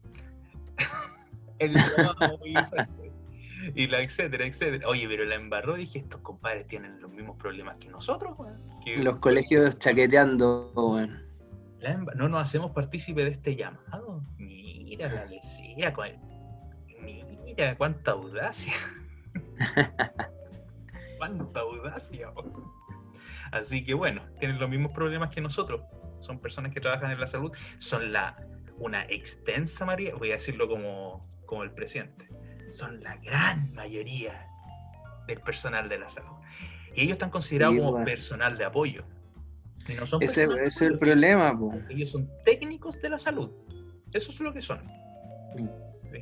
El 1.58 1.74
y 3.74 3.86
la 3.86 4.00
etcétera, 4.00 4.46
etcétera. 4.46 4.88
Oye, 4.88 5.06
pero 5.08 5.24
la 5.24 5.34
embarró, 5.34 5.74
dije, 5.74 5.98
estos 5.98 6.20
compadres 6.20 6.66
tienen 6.66 7.00
los 7.00 7.10
mismos 7.10 7.36
problemas 7.36 7.76
que 7.78 7.88
nosotros, 7.88 8.34
weón. 8.38 8.60
Los 8.98 9.16
colegios 9.16 9.78
chaqueteando, 9.78 10.72
weón. 10.74 11.22
no 12.16 12.28
nos 12.28 12.42
hacemos 12.42 12.70
partícipe 12.72 13.24
de 13.24 13.30
este 13.30 13.56
llamado. 13.56 14.22
Mira 14.38 15.08
la 15.08 15.92
cuál- 15.94 16.20
mira 17.44 17.76
cuánta 17.76 18.12
audacia. 18.12 18.72
cuánta 21.18 21.60
audacia. 21.60 22.30
weón. 22.30 22.64
Así 23.52 23.84
que 23.84 23.94
bueno, 23.94 24.22
tienen 24.38 24.58
los 24.58 24.68
mismos 24.68 24.92
problemas 24.92 25.30
que 25.30 25.40
nosotros. 25.40 25.82
Son 26.20 26.38
personas 26.38 26.72
que 26.72 26.80
trabajan 26.80 27.10
en 27.10 27.20
la 27.20 27.26
salud. 27.26 27.52
Son 27.78 28.12
la 28.12 28.36
una 28.78 29.04
extensa 29.04 29.84
mayoría, 29.84 30.14
voy 30.14 30.30
a 30.30 30.34
decirlo 30.34 30.68
como, 30.68 31.28
como 31.46 31.62
el 31.62 31.70
presidente, 31.72 32.28
son 32.74 33.00
la 33.02 33.16
gran 33.16 33.72
mayoría 33.74 34.48
del 35.26 35.40
personal 35.40 35.88
de 35.88 35.98
la 35.98 36.08
salud. 36.08 36.36
Y 36.94 37.02
ellos 37.02 37.12
están 37.12 37.30
considerados 37.30 37.74
Sí, 37.74 37.78
como 37.78 37.90
bueno. 37.92 38.06
personal 38.06 38.56
de 38.56 38.64
apoyo. 38.64 39.04
Y 39.88 39.94
no 39.94 40.06
son 40.06 40.22
Ese, 40.22 40.46
es 40.64 40.80
el 40.82 40.98
problema, 40.98 41.58
po. 41.58 41.74
ellos 41.88 42.10
son 42.10 42.28
técnicos 42.44 43.00
de 43.02 43.10
la 43.10 43.18
salud. 43.18 43.50
Eso 44.12 44.30
es 44.30 44.40
lo 44.40 44.52
que 44.52 44.60
son. 44.60 44.80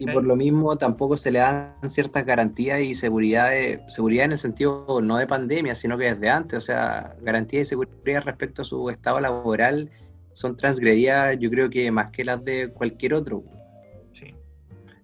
Y 0.01 0.07
por 0.11 0.25
lo 0.25 0.35
mismo 0.37 0.77
tampoco 0.77 1.17
se 1.19 1.31
le 1.31 1.39
dan 1.41 1.75
ciertas 1.89 2.25
garantías 2.25 2.81
y 2.81 2.95
seguridad, 2.95 3.51
de- 3.51 3.83
seguridad 3.89 4.25
en 4.25 4.33
el 4.33 4.39
sentido 4.39 4.87
no 5.03 5.19
de 5.19 5.27
pandemia, 5.27 5.75
sino 5.75 5.99
que 5.99 6.15
desde 6.15 6.31
antes, 6.31 6.57
o 6.59 6.61
sea, 6.63 7.15
garantía 7.21 7.61
y 7.61 7.65
seguridad 7.67 8.23
respecto 8.25 8.63
a 8.63 8.65
su 8.65 8.89
estado 8.89 9.21
laboral 9.21 9.91
son 10.33 10.57
transgredidas, 10.57 11.37
yo 11.39 11.51
creo 11.51 11.69
que 11.69 11.91
más 11.91 12.11
que 12.11 12.25
las 12.25 12.43
de 12.43 12.71
cualquier 12.73 13.13
otro. 13.15 13.43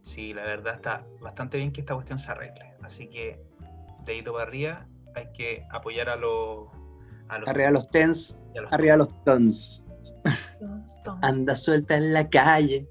Sí, 0.09 0.33
la 0.33 0.43
verdad 0.45 0.77
está 0.77 1.05
bastante 1.21 1.59
bien 1.59 1.71
que 1.71 1.81
esta 1.83 1.93
cuestión 1.93 2.19
se 2.19 2.31
arregle. 2.31 2.73
Así 2.83 3.09
que, 3.09 3.45
dedito 4.07 4.33
para 4.33 4.45
arriba, 4.45 4.87
hay 5.15 5.31
que 5.35 5.67
apoyar 5.71 6.09
a 6.09 6.17
los. 6.17 6.67
A 7.29 7.39
los 7.39 7.47
Arriba 7.47 7.71
los 7.73 7.91
tens, 7.91 8.41
y 8.55 8.59
a 8.59 8.63
los 8.63 8.73
arriba 8.73 8.97
los 8.97 9.25
tons. 9.25 9.85
tons, 10.59 11.03
tons. 11.05 11.19
Anda 11.23 11.55
suelta 11.55 11.99
en 11.99 12.15
la 12.15 12.27
calle. 12.27 12.89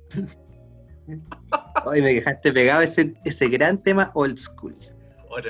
Hoy 1.86 2.04
me 2.04 2.14
dejaste 2.14 2.54
pegado 2.54 2.82
ese, 2.82 3.16
ese 3.26 3.50
gran 3.50 3.82
tema 3.82 4.12
old 4.14 4.38
school. 4.38 4.78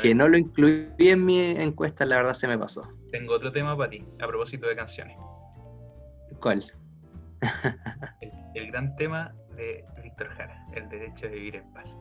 Que 0.01 0.15
no 0.15 0.29
lo 0.29 0.38
incluí 0.38 0.88
en 1.00 1.25
mi 1.25 1.41
encuesta, 1.41 2.05
la 2.05 2.15
verdad 2.15 2.33
se 2.33 2.47
me 2.47 2.57
pasó. 2.57 2.88
Tengo 3.12 3.33
otro 3.33 3.51
tema 3.51 3.75
para 3.75 3.89
ti, 3.89 4.05
a 4.21 4.27
propósito 4.27 4.69
de 4.69 4.75
canciones. 4.77 5.17
¿Cuál? 6.39 6.63
El, 8.21 8.31
el 8.55 8.71
gran 8.71 8.95
tema 8.95 9.36
de 9.57 9.83
Víctor 10.03 10.29
Jara, 10.29 10.65
el 10.73 10.87
derecho 10.89 11.27
de 11.27 11.33
vivir 11.33 11.55
en 11.57 11.73
paz. 11.73 11.99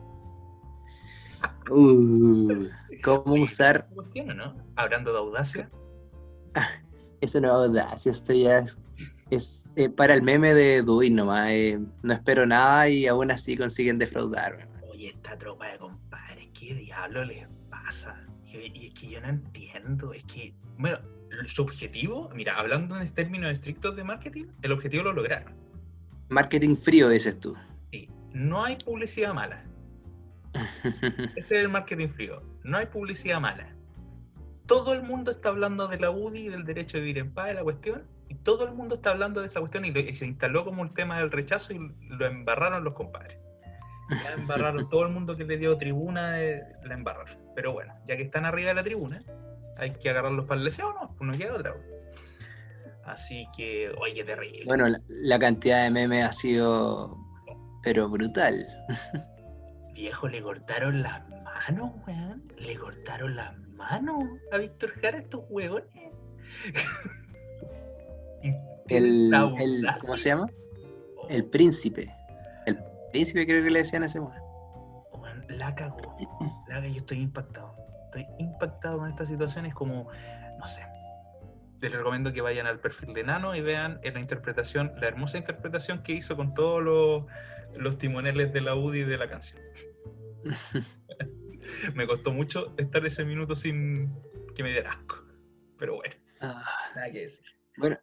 Uh, 1.69 2.67
¿Cómo 3.03 3.35
usar 3.35 3.87
¿qué 3.89 3.95
cuestión 3.95 4.37
no? 4.37 4.55
Hablando 4.75 5.11
de 5.11 5.19
audacia, 5.19 5.69
eso? 7.21 7.41
No, 7.41 7.51
audacia, 7.51 8.11
esto 8.11 8.33
ya 8.33 8.59
es, 8.59 8.79
es, 9.29 9.63
eh, 9.75 9.89
para 9.89 10.13
el 10.13 10.21
meme 10.21 10.53
de 10.53 10.81
Dewey 10.81 11.09
nomás. 11.09 11.49
eh, 11.51 11.79
no 12.03 12.13
espero 12.13 12.45
nada 12.45 12.89
y 12.89 13.05
aún 13.05 13.31
así 13.31 13.57
consiguen 13.57 13.97
defraudarme. 13.97 14.65
oye, 14.89 15.09
esta 15.09 15.37
tropa 15.37 15.67
de 15.67 15.77
compadres, 15.77 16.47
¿qué 16.57 16.73
diablo 16.73 17.25
les 17.25 17.47
pasa? 17.69 18.25
Y, 18.45 18.71
y 18.73 18.87
es 18.87 18.93
que 18.93 19.09
yo 19.09 19.21
no 19.21 19.27
entiendo, 19.27 20.13
es 20.13 20.23
que, 20.23 20.53
bueno, 20.77 20.97
su 21.45 21.61
objetivo, 21.61 22.29
mira, 22.33 22.55
hablando 22.55 22.99
en 22.99 23.07
términos 23.13 23.51
estrictos 23.51 23.95
de 23.95 24.03
marketing, 24.03 24.45
el 24.61 24.71
objetivo 24.71 25.03
lo 25.03 25.13
lograron. 25.13 25.53
Marketing 26.29 26.75
frío, 26.75 27.09
dices 27.09 27.39
tú. 27.39 27.55
Sí, 27.91 28.09
no 28.33 28.63
hay 28.63 28.75
publicidad 28.77 29.33
mala. 29.33 29.63
Ese 31.35 31.57
es 31.57 31.63
el 31.63 31.69
marketing 31.69 32.09
frío. 32.09 32.41
No 32.63 32.77
hay 32.77 32.85
publicidad 32.87 33.39
mala. 33.39 33.73
Todo 34.65 34.93
el 34.93 35.03
mundo 35.03 35.31
está 35.31 35.49
hablando 35.49 35.87
de 35.87 35.99
la 35.99 36.09
UDI 36.11 36.47
y 36.47 36.49
del 36.49 36.65
derecho 36.65 36.97
de 36.97 37.01
vivir 37.01 37.19
en 37.19 37.33
paz, 37.33 37.47
de 37.47 37.53
la 37.53 37.63
cuestión, 37.63 38.03
y 38.27 38.35
todo 38.35 38.65
el 38.67 38.73
mundo 38.73 38.95
está 38.95 39.11
hablando 39.11 39.39
de 39.39 39.47
esa 39.47 39.59
cuestión 39.61 39.85
y, 39.85 39.91
lo- 39.91 40.01
y 40.01 40.13
se 40.15 40.25
instaló 40.25 40.65
como 40.65 40.83
el 40.83 40.91
tema 40.93 41.19
del 41.19 41.31
rechazo 41.31 41.73
y 41.73 41.79
lo 42.09 42.25
embarraron 42.25 42.83
los 42.83 42.93
compadres. 42.93 43.37
Ya 44.09 44.33
embarraron 44.33 44.89
todo 44.89 45.05
el 45.05 45.13
mundo 45.13 45.37
que 45.37 45.45
le 45.45 45.57
dio 45.57 45.77
tribuna, 45.77 46.41
eh, 46.41 46.61
la 46.83 46.93
embarraron. 46.95 47.37
Pero 47.55 47.71
bueno, 47.71 47.93
ya 48.05 48.17
que 48.17 48.23
están 48.23 48.45
arriba 48.45 48.69
de 48.69 48.75
la 48.75 48.83
tribuna, 48.83 49.23
hay 49.77 49.93
que 49.93 50.09
agarrarlos 50.09 50.45
para 50.45 50.59
el 50.59 50.65
deseo, 50.65 50.93
¿no? 50.99 51.15
Pues 51.17 51.31
no 51.31 51.37
queda 51.37 51.53
otra. 51.53 51.73
Así 53.07 53.47
que, 53.55 53.89
oye, 54.01 54.13
qué 54.15 54.23
terrible. 54.25 54.65
Bueno, 54.65 54.87
la, 54.89 55.01
la 55.07 55.39
cantidad 55.39 55.83
de 55.83 55.91
memes 55.91 56.25
ha 56.25 56.31
sido, 56.33 57.17
pero 57.81 58.09
brutal. 58.09 58.67
Viejo, 59.95 60.27
le 60.27 60.41
cortaron 60.41 61.01
las 61.01 61.27
manos, 61.29 61.91
weón. 62.05 62.43
Le 62.57 62.75
cortaron 62.75 63.35
las 63.35 63.57
manos 63.77 64.25
a 64.51 64.57
Víctor 64.57 64.91
Jara 65.01 65.19
estos 65.19 65.43
huevones. 65.49 65.89
El, 68.89 69.33
el-. 69.33 69.85
¿Cómo 69.99 70.15
se 70.15 70.29
llama? 70.29 70.47
El 71.29 71.43
príncipe. 71.45 72.09
El 72.65 72.79
príncipe 73.11 73.45
creo 73.45 73.61
que 73.63 73.69
le 73.69 73.79
decían 73.79 74.03
a 74.03 74.05
ese 74.05 74.19
weón. 74.19 74.41
La 75.49 75.75
cagó. 75.75 76.15
La 76.69 76.75
cagó, 76.75 76.87
yo 76.87 76.99
estoy 76.99 77.19
impactado. 77.19 77.75
Estoy 78.05 78.27
impactado 78.39 78.99
con 78.99 79.09
esta 79.09 79.25
situación. 79.25 79.65
Es 79.65 79.73
como, 79.73 80.07
no 80.57 80.67
sé. 80.67 80.81
Les 81.81 81.91
recomiendo 81.91 82.33
que 82.33 82.41
vayan 82.41 82.65
al 82.65 82.79
perfil 82.79 83.13
de 83.13 83.23
Nano 83.23 83.55
y 83.55 83.61
vean 83.61 83.99
en 84.03 84.15
la 84.15 84.19
interpretación, 84.19 84.91
la 84.99 85.07
hermosa 85.07 85.37
interpretación 85.37 86.01
que 86.03 86.13
hizo 86.13 86.35
con 86.35 86.53
todos 86.53 86.81
los, 86.83 87.25
los 87.75 87.97
timoneles 87.99 88.51
de 88.53 88.61
la 88.61 88.73
UDI 88.75 89.03
de 89.03 89.17
la 89.17 89.29
canción. 89.29 89.61
Me 91.95 92.07
costó 92.07 92.31
mucho 92.31 92.73
estar 92.77 93.05
ese 93.05 93.25
minuto 93.25 93.55
sin 93.55 94.09
que 94.55 94.63
me 94.63 94.71
diera 94.71 94.91
asco. 94.93 95.17
Pero 95.77 95.95
bueno, 95.95 96.15
Ah, 96.39 96.63
nada 96.95 97.11
que 97.11 97.21
decir. 97.21 97.45
bueno, 97.77 97.97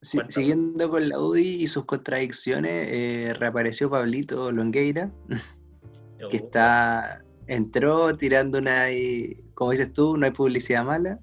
si- 0.00 0.20
siguiendo 0.28 0.88
con 0.88 1.08
la 1.08 1.18
UDI 1.18 1.62
y 1.64 1.66
sus 1.66 1.84
contradicciones, 1.84 2.88
eh, 2.90 3.34
reapareció 3.38 3.90
Pablito 3.90 4.52
Longueira, 4.52 5.10
que 6.18 6.24
Oh, 6.24 6.30
está 6.30 7.22
entró 7.46 8.16
tirando 8.16 8.58
una, 8.58 8.86
como 9.54 9.70
dices 9.72 9.92
tú, 9.92 10.16
no 10.16 10.26
hay 10.26 10.32
publicidad 10.32 10.84
mala. 10.84 11.18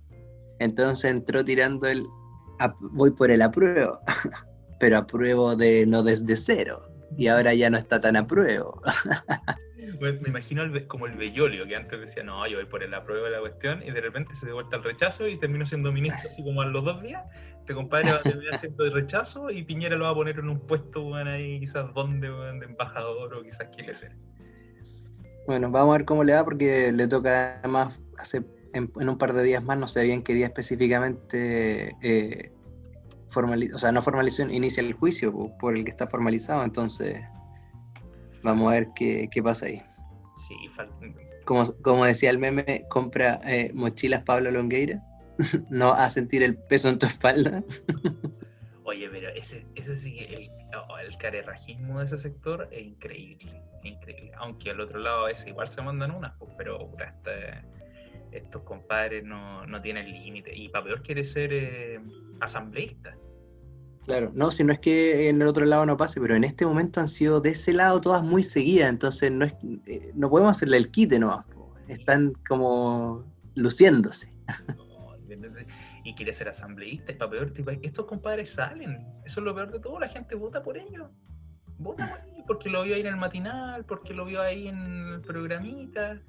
Entonces 0.59 1.11
entró 1.11 1.43
tirando 1.43 1.87
el 1.87 2.05
voy 2.79 3.11
por 3.11 3.31
el 3.31 3.41
apruebo, 3.41 3.99
pero 4.79 4.97
apruebo 4.97 5.55
de 5.55 5.85
no 5.85 6.03
desde 6.03 6.35
cero. 6.35 6.81
Y 7.17 7.27
ahora 7.27 7.53
ya 7.53 7.69
no 7.69 7.77
está 7.77 8.01
tan 8.01 8.15
apruebo. 8.15 8.81
Me, 10.01 10.13
me 10.13 10.29
imagino 10.29 10.63
el 10.63 10.87
como 10.87 11.05
el 11.05 11.15
Bellolio, 11.15 11.67
que 11.67 11.75
antes 11.75 11.99
decía, 11.99 12.23
no, 12.23 12.45
yo 12.47 12.57
voy 12.57 12.65
por 12.65 12.81
el 12.81 12.93
apruebo 12.93 13.25
de 13.25 13.31
la 13.31 13.39
cuestión, 13.39 13.83
y 13.83 13.91
de 13.91 14.01
repente 14.01 14.35
se 14.35 14.47
dio 14.47 14.55
vuelta 14.55 14.77
al 14.77 14.83
rechazo 14.83 15.27
y 15.27 15.37
terminó 15.37 15.65
siendo 15.65 15.91
ministro 15.91 16.27
así 16.29 16.43
como 16.43 16.61
a 16.61 16.65
los 16.65 16.83
dos 16.83 17.03
días. 17.03 17.23
Este 17.59 17.73
compadre 17.73 18.11
va 18.11 18.17
a 18.17 18.21
terminar 18.21 18.57
siendo 18.57 18.83
de 18.83 18.89
rechazo 18.89 19.49
y 19.51 19.63
Piñera 19.63 19.95
lo 19.95 20.05
va 20.05 20.11
a 20.11 20.15
poner 20.15 20.39
en 20.39 20.49
un 20.49 20.59
puesto, 20.59 21.05
weón, 21.05 21.27
ahí 21.27 21.59
quizás 21.59 21.93
donde, 21.93 22.29
weón, 22.29 22.59
de 22.59 22.65
embajador 22.65 23.33
o 23.33 23.43
quizás 23.43 23.67
quiere 23.75 23.93
ser. 23.93 24.15
Bueno, 25.45 25.69
vamos 25.69 25.93
a 25.93 25.97
ver 25.97 26.05
cómo 26.05 26.23
le 26.23 26.33
va 26.33 26.43
porque 26.43 26.91
le 26.91 27.07
toca 27.07 27.59
además 27.59 27.99
hace, 28.17 28.41
en, 28.75 28.91
en 28.99 29.09
un 29.09 29.17
par 29.17 29.33
de 29.33 29.43
días 29.43 29.63
más, 29.63 29.77
no 29.77 29.87
sé 29.87 30.03
bien 30.03 30.23
qué 30.23 30.33
día 30.33 30.47
específicamente 30.47 31.95
eh, 32.01 32.51
o 33.73 33.79
sea, 33.79 33.91
no 33.91 34.01
formalización, 34.01 34.53
inicia 34.53 34.81
el 34.81 34.93
juicio 34.93 35.31
po, 35.31 35.57
por 35.57 35.75
el 35.75 35.83
que 35.83 35.91
está 35.91 36.07
formalizado, 36.07 36.63
entonces 36.63 37.21
vamos 38.43 38.71
a 38.71 38.75
ver 38.75 38.89
qué, 38.95 39.27
qué 39.31 39.43
pasa 39.43 39.65
ahí. 39.65 39.81
Sí, 40.35 40.55
Como, 41.45 41.63
como 41.81 42.05
decía 42.05 42.29
el 42.29 42.37
meme, 42.37 42.85
compra 42.89 43.41
eh, 43.43 43.71
mochilas 43.73 44.23
Pablo 44.23 44.51
Longueira, 44.51 45.01
no 45.69 45.93
a 45.93 46.09
sentir 46.09 46.43
el 46.43 46.55
peso 46.55 46.89
en 46.89 46.99
tu 46.99 47.05
espalda. 47.07 47.63
Oye, 48.83 49.09
pero 49.09 49.29
ese, 49.29 49.65
ese 49.75 49.95
sí, 49.95 50.19
el, 50.19 50.49
oh, 50.89 50.97
el 50.99 51.17
carerrajismo 51.17 51.99
de 51.99 52.05
ese 52.05 52.17
sector 52.17 52.69
es 52.71 52.83
increíble, 52.85 53.61
increíble. 53.83 54.31
Aunque 54.37 54.69
al 54.69 54.79
otro 54.79 54.99
lado 54.99 55.25
a 55.25 55.27
veces 55.27 55.47
igual 55.47 55.67
se 55.67 55.81
mandan 55.81 56.11
unas, 56.11 56.33
pues, 56.37 56.51
pero 56.55 56.91
este- 56.99 57.63
estos 58.37 58.63
compadres 58.63 59.23
no, 59.23 59.65
no 59.65 59.81
tienen 59.81 60.11
límite. 60.11 60.55
Y 60.55 60.69
para 60.69 60.85
peor 60.85 61.01
quiere 61.01 61.23
ser 61.23 61.51
eh, 61.53 61.99
asambleísta. 62.39 63.17
Claro, 64.05 64.31
no, 64.35 64.51
si 64.51 64.63
no 64.63 64.71
es 64.71 64.79
que 64.79 65.29
en 65.29 65.41
el 65.41 65.47
otro 65.47 65.65
lado 65.65 65.85
no 65.85 65.97
pase, 65.97 66.21
pero 66.21 66.35
en 66.35 66.43
este 66.43 66.65
momento 66.65 66.99
han 66.99 67.09
sido 67.09 67.41
de 67.41 67.49
ese 67.51 67.73
lado 67.73 67.99
todas 67.99 68.23
muy 68.23 68.43
seguidas, 68.43 68.89
entonces 68.89 69.31
no, 69.31 69.45
es, 69.45 69.53
eh, 69.87 70.11
no 70.13 70.29
podemos 70.29 70.51
hacerle 70.51 70.77
el 70.77 70.91
quite 70.91 71.17
nomás, 71.17 71.43
están 71.87 72.33
como 72.47 73.25
luciéndose. 73.55 74.31
Y 76.03 76.13
quiere 76.13 76.33
ser 76.33 76.49
asambleísta, 76.49 77.13
y 77.13 77.15
para 77.15 77.31
peor, 77.31 77.49
tipo, 77.49 77.71
estos 77.71 78.05
compadres 78.05 78.51
salen. 78.51 79.03
Eso 79.25 79.39
es 79.39 79.43
lo 79.43 79.55
peor 79.55 79.71
de 79.71 79.79
todo, 79.79 79.99
la 79.99 80.07
gente 80.07 80.35
vota 80.35 80.61
por 80.61 80.77
ellos. 80.77 81.09
Vota 81.79 82.07
por 82.07 82.29
ellos 82.29 82.35
porque 82.45 82.69
lo 82.69 82.83
vio 82.83 82.95
ahí 82.95 83.01
en 83.01 83.07
el 83.07 83.15
matinal, 83.15 83.85
porque 83.85 84.13
lo 84.13 84.25
vio 84.25 84.41
ahí 84.41 84.67
en 84.67 84.77
el 84.77 85.21
programita, 85.21 86.21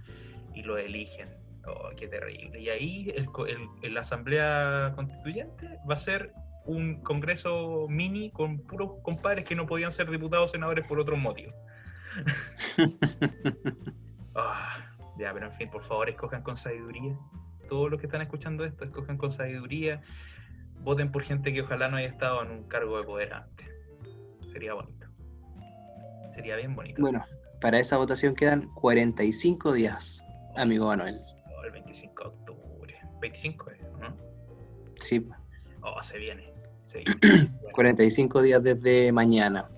y 0.54 0.62
lo 0.62 0.78
eligen. 0.78 1.28
Oh, 1.66 1.90
qué 1.96 2.08
terrible. 2.08 2.60
Y 2.60 2.68
ahí 2.68 3.12
el, 3.14 3.94
la 3.94 4.00
asamblea 4.00 4.92
constituyente 4.94 5.78
va 5.88 5.94
a 5.94 5.98
ser 5.98 6.32
un 6.64 7.00
congreso 7.02 7.86
mini 7.88 8.30
con 8.30 8.58
puros 8.58 8.92
compadres 9.02 9.44
que 9.44 9.54
no 9.54 9.66
podían 9.66 9.92
ser 9.92 10.10
diputados 10.10 10.50
o 10.50 10.52
senadores 10.52 10.86
por 10.86 11.00
otros 11.00 11.18
motivos. 11.18 11.54
Ah, 14.38 14.76
ya, 15.18 15.32
pero 15.32 15.46
en 15.46 15.52
fin, 15.54 15.70
por 15.70 15.82
favor, 15.82 16.10
escojan 16.10 16.42
con 16.42 16.58
sabiduría. 16.58 17.18
Todos 17.70 17.90
los 17.90 17.98
que 17.98 18.04
están 18.04 18.20
escuchando 18.20 18.66
esto, 18.66 18.84
escojan 18.84 19.16
con 19.16 19.32
sabiduría. 19.32 20.02
Voten 20.80 21.10
por 21.10 21.22
gente 21.22 21.54
que 21.54 21.62
ojalá 21.62 21.88
no 21.88 21.96
haya 21.96 22.08
estado 22.08 22.42
en 22.42 22.50
un 22.50 22.64
cargo 22.64 22.98
de 22.98 23.04
poder 23.04 23.32
antes. 23.32 23.66
Sería 24.52 24.74
bonito. 24.74 25.06
Sería 26.32 26.56
bien 26.56 26.76
bonito. 26.76 27.00
Bueno, 27.00 27.24
para 27.62 27.78
esa 27.78 27.96
votación 27.96 28.34
quedan 28.34 28.68
45 28.74 29.72
días, 29.72 30.22
amigo 30.54 30.88
Manuel. 30.88 31.18
El 31.66 31.72
25 31.72 32.22
de 32.22 32.28
octubre. 32.28 32.94
25 33.20 33.70
es, 33.70 33.80
¿no? 34.00 34.16
Sí, 35.00 35.26
Oh, 35.82 36.00
se 36.02 36.18
viene. 36.18 36.52
Se 36.84 36.98
viene. 36.98 37.18
Bueno, 37.60 37.74
45 37.74 38.42
días 38.42 38.62
desde 38.62 39.12
mañana. 39.12 39.68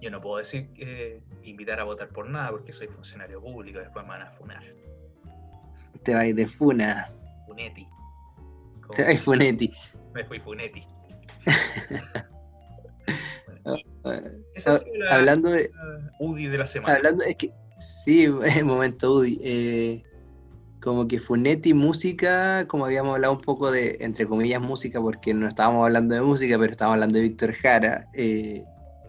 yo 0.00 0.10
no 0.10 0.20
puedo 0.20 0.38
decir 0.38 0.68
que 0.72 1.20
invitar 1.42 1.80
a 1.80 1.84
votar 1.84 2.08
por 2.10 2.28
nada 2.28 2.50
porque 2.50 2.72
soy 2.72 2.86
funcionario 2.88 3.40
público. 3.40 3.78
Después 3.78 4.04
me 4.04 4.10
van 4.10 4.22
a 4.22 4.30
funar. 4.32 4.62
Te 6.04 6.14
vais 6.14 6.34
de 6.34 6.46
funa, 6.46 7.12
Funetti. 7.46 7.86
Como 8.80 8.94
te 8.94 9.04
vais 9.04 9.20
funetti. 9.20 9.72
Me 10.14 10.24
fui 10.24 10.40
Funetti. 10.40 10.86
Ah, 13.64 13.76
ah, 14.04 14.20
esa 14.54 14.72
ha 14.72 14.78
sido 14.78 14.92
la, 14.96 15.14
Hablando 15.14 15.50
de, 15.50 15.70
la 15.72 16.10
UDI 16.18 16.46
de 16.48 16.58
la 16.58 16.66
semana. 16.66 16.96
Hablando, 16.96 17.22
es 17.24 17.36
que 17.36 17.52
sí, 18.04 18.24
es 18.44 18.64
momento 18.64 19.12
UDI. 19.14 19.40
eh, 19.42 20.02
como 20.82 21.06
que 21.06 21.20
Funetti 21.20 21.72
música, 21.74 22.66
como 22.66 22.84
habíamos 22.84 23.14
hablado 23.14 23.34
un 23.34 23.40
poco 23.40 23.70
de, 23.70 23.96
entre 24.00 24.26
comillas, 24.26 24.60
música, 24.60 25.00
porque 25.00 25.32
no 25.32 25.46
estábamos 25.46 25.84
hablando 25.84 26.14
de 26.14 26.20
música, 26.20 26.58
pero 26.58 26.72
estábamos 26.72 26.96
hablando 26.96 27.18
de 27.18 27.22
Víctor 27.22 27.54
Jara, 27.54 28.08
eh, 28.14 28.64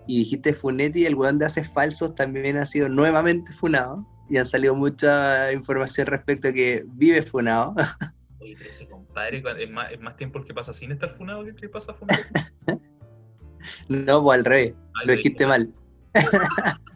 y 0.06 0.20
dijiste 0.20 0.53
Funetti, 0.53 1.06
el 1.06 1.15
weón 1.15 1.39
de 1.39 1.46
Haces 1.46 1.68
Falsos 1.68 2.13
también 2.13 2.58
ha 2.58 2.65
sido 2.65 2.89
nuevamente 2.89 3.51
funado, 3.51 4.08
y 4.30 4.38
han 4.38 4.46
salido 4.46 4.75
mucha 4.75 5.51
información 5.51 6.08
respecto 6.08 6.50
a 6.50 6.53
que 6.53 6.86
vive 6.88 7.24
funado. 7.24 7.74
Oye, 8.39 8.56
pero 8.58 8.70
ese 8.70 8.88
compadre, 8.88 9.44
es 9.60 9.70
más, 9.72 9.92
es 9.92 10.00
más 10.00 10.15
tiempo 10.15 10.39
el 10.39 10.46
que 10.46 10.53
pasa 10.53 10.74
sin 10.74 10.92
estar 10.92 11.12
funado 11.12 11.44
que 11.44 11.50
el 11.51 11.56
que 11.56 11.70
pasa 11.70 11.94
funado. 11.94 12.22
no, 13.89 14.24
pues 14.24 14.39
al 14.39 14.46
revés, 14.46 14.75
Al 15.01 15.08
lo 15.08 15.13
dijiste 15.13 15.48
mal. 15.48 15.74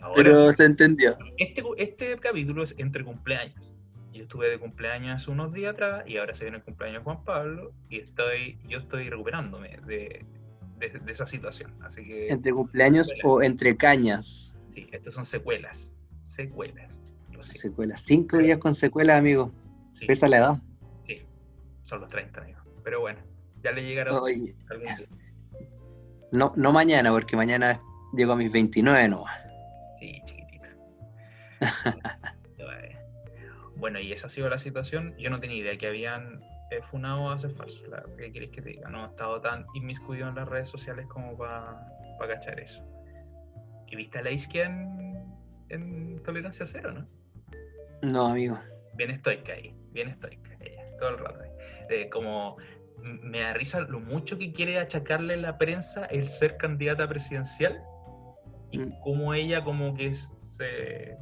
Ahora, 0.00 0.14
pero 0.16 0.52
se 0.52 0.64
entendió. 0.64 1.16
este, 1.36 1.62
este 1.78 2.16
capítulo 2.18 2.62
es 2.62 2.74
entre 2.78 3.04
cumpleaños. 3.04 3.74
Yo 4.12 4.22
estuve 4.22 4.48
de 4.50 4.58
cumpleaños 4.58 5.14
hace 5.14 5.30
unos 5.30 5.52
días 5.52 5.74
atrás 5.74 6.02
y 6.06 6.16
ahora 6.16 6.34
se 6.34 6.44
viene 6.44 6.56
el 6.58 6.62
cumpleaños 6.64 7.00
de 7.00 7.04
Juan 7.04 7.24
Pablo 7.24 7.72
y 7.88 7.98
estoy, 8.00 8.58
yo 8.68 8.78
estoy 8.78 9.08
recuperándome 9.10 9.78
de, 9.86 10.24
de- 10.78 10.88
de 11.04 11.12
esa 11.12 11.24
situación. 11.26 11.72
Así 11.82 12.04
que 12.04 12.26
Entre 12.28 12.52
cumpleaños 12.52 13.12
o 13.24 13.42
entre 13.42 13.76
cañas. 13.76 14.58
sí, 14.72 14.88
estas 14.92 15.14
son 15.14 15.24
secuelas. 15.24 15.96
Secuelas. 16.22 17.00
Secuelas. 17.40 18.00
Cinco 18.02 18.38
días 18.38 18.58
con 18.58 18.74
secuelas, 18.74 19.18
amigo. 19.18 19.52
Sí, 19.92 20.06
Pesa 20.06 20.26
la 20.28 20.38
edad. 20.38 20.62
sí, 21.06 21.22
son 21.84 22.00
los 22.00 22.08
30, 22.10 22.40
amigo. 22.40 22.58
Pero 22.82 23.00
bueno, 23.00 23.20
ya 23.62 23.70
le 23.70 23.82
llegará 23.84 24.20
Oye, 24.20 24.56
algún 24.68 24.86
día. 24.86 25.08
no, 26.32 26.52
no 26.56 26.72
mañana, 26.72 27.12
porque 27.12 27.36
mañana 27.36 27.80
llego 28.12 28.32
a 28.32 28.36
mis 28.36 28.50
29 28.50 29.08
no. 29.08 29.24
Sí, 29.98 30.20
chiquitito. 30.24 30.68
Vale. 32.58 32.98
bueno, 33.76 33.98
y 34.00 34.12
esa 34.12 34.26
ha 34.26 34.30
sido 34.30 34.48
la 34.48 34.58
situación. 34.58 35.14
Yo 35.18 35.30
no 35.30 35.40
tenía 35.40 35.56
idea 35.56 35.76
que 35.76 35.86
habían 35.86 36.40
eh, 36.70 36.82
funado 36.82 37.30
a 37.30 37.34
hacer 37.34 37.50
falso. 37.50 37.82
¿Qué 38.16 38.32
queréis 38.32 38.52
que 38.52 38.62
te 38.62 38.70
diga? 38.70 38.90
No 38.90 39.04
he 39.04 39.08
estado 39.08 39.40
tan 39.40 39.66
inmiscuido 39.74 40.28
en 40.28 40.34
las 40.34 40.48
redes 40.48 40.68
sociales 40.68 41.06
como 41.06 41.36
para 41.36 41.86
cachar 42.28 42.60
eso. 42.60 42.84
¿Y 43.86 43.96
viste 43.96 44.18
a 44.18 44.22
la 44.22 44.30
en, 44.30 45.24
en 45.70 46.22
Tolerancia 46.22 46.66
Cero, 46.66 46.92
no? 46.92 47.08
No, 48.02 48.26
amigo. 48.26 48.58
Bien 48.94 49.10
estoica 49.10 49.52
ahí, 49.52 49.74
bien 49.92 50.08
estoica 50.08 50.56
ella, 50.60 50.84
todo 50.98 51.10
el 51.10 51.18
rato. 51.18 51.40
Eh, 51.88 52.08
como 52.10 52.56
me 53.02 53.40
da 53.40 53.52
risa 53.54 53.80
lo 53.80 54.00
mucho 54.00 54.38
que 54.38 54.52
quiere 54.52 54.78
achacarle 54.78 55.36
la 55.36 55.56
prensa 55.56 56.04
el 56.06 56.28
ser 56.28 56.56
candidata 56.56 57.08
presidencial 57.08 57.80
y 58.70 58.78
Mm. 58.78 59.00
como 59.02 59.34
ella 59.34 59.64
como 59.64 59.94
que 59.94 60.08
es, 60.08 60.36
se 60.42 61.16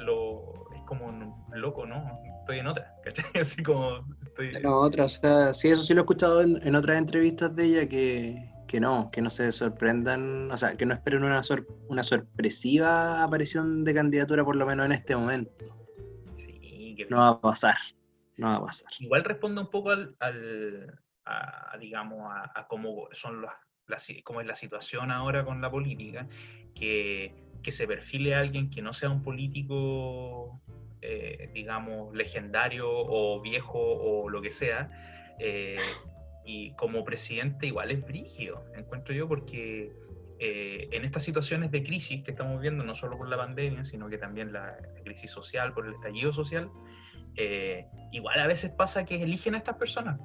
lo 0.00 0.70
es 0.74 0.82
como 0.82 1.12
loco, 1.52 1.86
¿no? 1.86 2.20
Estoy 2.40 2.58
en 2.58 2.66
otra, 2.66 2.94
¿cachai? 3.02 3.24
Así 3.40 3.62
como 3.62 4.04
estoy 4.22 4.58
No, 4.62 4.76
otra, 4.80 5.04
o 5.04 5.08
sea, 5.08 5.54
sí, 5.54 5.68
eso 5.68 5.82
sí 5.82 5.94
lo 5.94 6.00
he 6.00 6.04
escuchado 6.04 6.42
en, 6.42 6.60
en 6.66 6.74
otras 6.74 6.98
entrevistas 6.98 7.54
de 7.54 7.64
ella, 7.64 7.88
que, 7.88 8.50
que 8.66 8.80
no, 8.80 9.10
que 9.10 9.20
no 9.22 9.30
se 9.30 9.50
sorprendan, 9.52 10.50
o 10.50 10.56
sea, 10.56 10.76
que 10.76 10.86
no 10.86 10.94
esperen 10.94 11.22
una, 11.24 11.42
sor- 11.42 11.66
una 11.88 12.02
sorpresiva 12.02 13.22
aparición 13.22 13.84
de 13.84 13.94
candidatura, 13.94 14.44
por 14.44 14.56
lo 14.56 14.66
menos 14.66 14.86
en 14.86 14.92
este 14.92 15.14
momento. 15.14 15.52
sí, 16.34 16.94
que 16.96 17.06
No 17.08 17.18
va 17.18 17.28
a 17.28 17.40
pasar, 17.40 17.76
no 18.36 18.48
va 18.48 18.56
a 18.56 18.64
pasar. 18.66 18.90
igual 18.98 19.24
responde 19.24 19.60
un 19.60 19.70
poco 19.70 19.90
al, 19.90 20.14
al- 20.20 20.98
a, 21.26 21.76
digamos, 21.78 22.20
a, 22.32 22.50
a 22.60 22.66
cómo 22.66 23.08
son 23.12 23.42
las, 23.42 23.52
las- 23.90 24.08
cómo 24.24 24.40
es 24.40 24.46
la 24.46 24.54
situación 24.54 25.10
ahora 25.10 25.44
con 25.44 25.60
la 25.60 25.70
política, 25.70 26.28
que, 26.74 27.34
que 27.62 27.72
se 27.72 27.86
perfile 27.86 28.34
a 28.34 28.40
alguien 28.40 28.70
que 28.70 28.80
no 28.80 28.92
sea 28.92 29.10
un 29.10 29.22
político, 29.22 30.60
eh, 31.02 31.50
digamos, 31.52 32.14
legendario 32.14 32.88
o 32.88 33.40
viejo 33.40 33.78
o 33.78 34.28
lo 34.30 34.40
que 34.40 34.52
sea, 34.52 34.90
eh, 35.38 35.78
y 36.44 36.72
como 36.76 37.04
presidente 37.04 37.66
igual 37.66 37.90
es 37.90 38.04
brígido, 38.04 38.64
encuentro 38.76 39.14
yo, 39.14 39.28
porque 39.28 39.92
eh, 40.38 40.88
en 40.92 41.04
estas 41.04 41.22
situaciones 41.22 41.70
de 41.70 41.82
crisis 41.82 42.22
que 42.24 42.30
estamos 42.30 42.60
viendo, 42.60 42.82
no 42.82 42.94
solo 42.94 43.18
por 43.18 43.28
la 43.28 43.36
pandemia, 43.36 43.84
sino 43.84 44.08
que 44.08 44.16
también 44.16 44.52
la, 44.52 44.76
la 44.94 45.02
crisis 45.04 45.30
social, 45.30 45.74
por 45.74 45.86
el 45.86 45.94
estallido 45.94 46.32
social, 46.32 46.70
igual 48.12 48.38
a 48.38 48.46
veces 48.46 48.70
pasa 48.70 49.04
que 49.06 49.22
eligen 49.22 49.54
a 49.54 49.58
estas 49.58 49.76
personas. 49.76 50.18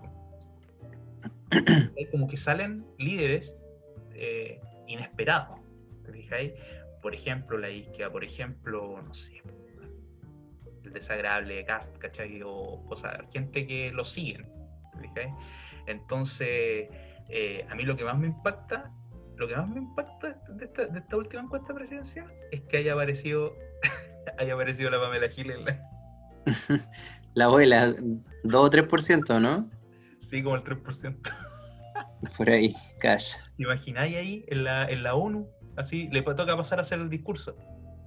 Como 2.12 2.28
que 2.28 2.38
salen 2.38 2.86
líderes 2.98 3.56
eh, 4.14 4.60
inesperados. 4.88 5.60
Por 7.02 7.14
ejemplo, 7.14 7.58
la 7.58 7.70
isquia, 7.70 8.12
por 8.12 8.24
ejemplo, 8.24 9.02
no 9.02 9.14
sé, 9.14 9.42
el 10.84 10.94
desagradable 10.94 11.64
cast, 11.66 11.96
¿cachai? 11.98 12.42
O, 12.44 12.96
sea, 12.96 13.24
gente 13.32 13.68
que 13.68 13.92
lo 13.92 14.04
siguen. 14.04 14.48
Entonces, 15.88 16.88
eh, 17.30 17.66
a 17.70 17.76
mí 17.76 17.84
lo 17.84 17.96
que 17.96 18.04
más 18.06 18.18
me 18.18 18.28
impacta, 18.28 18.92
lo 19.38 19.48
que 19.48 19.56
más 19.56 19.68
me 19.68 19.80
impacta 19.80 20.42
de 20.50 20.66
esta, 20.66 21.18
última 21.18 21.44
encuesta 21.44 21.74
presidencial 21.74 22.32
es 22.52 22.62
que 22.62 22.78
haya 22.78 22.94
aparecido, 22.94 23.56
haya 24.40 24.54
aparecido 24.54 24.90
la 24.90 25.00
Pamela 25.00 25.30
Giles 25.30 25.60
la- 25.64 25.90
La 27.36 27.46
abuela, 27.46 27.94
2 28.44 28.56
o 28.56 28.70
3%, 28.70 29.42
¿no? 29.42 29.70
Sí, 30.18 30.42
como 30.44 30.56
el 30.56 30.64
3%. 30.64 31.30
Por 32.38 32.50
ahí. 32.50 32.76
¿Te 33.02 33.64
imagináis 33.64 34.16
ahí 34.16 34.46
en 34.48 34.64
la, 34.64 34.86
en 34.86 35.04
la 35.04 35.16
ONU? 35.16 35.48
Así, 35.78 36.08
le 36.12 36.22
toca 36.22 36.56
pasar 36.58 36.80
a 36.80 36.82
hacer 36.82 37.00
el 37.00 37.10
discurso. 37.10 37.56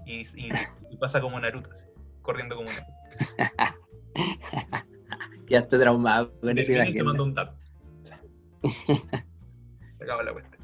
Y, 0.07 0.23
y- 0.23 0.53
y 0.91 0.97
pasa 1.01 1.21
como 1.21 1.39
Naruto, 1.39 1.71
así, 1.73 1.85
corriendo 2.23 2.57
como 2.57 2.69
Naruto. 2.71 2.93
Ya 5.49 5.59
estoy 5.61 5.79
traumado 5.81 6.33
con 6.41 6.51
esa 6.59 6.67
Termina 6.67 6.85
y 6.85 6.89
imagen. 6.89 6.99
tomando 6.99 7.25
un 7.25 7.35
tap. 7.35 7.55
Se 9.99 10.05
acaba 10.05 10.23
la 10.23 10.33
cuenta. 10.33 10.57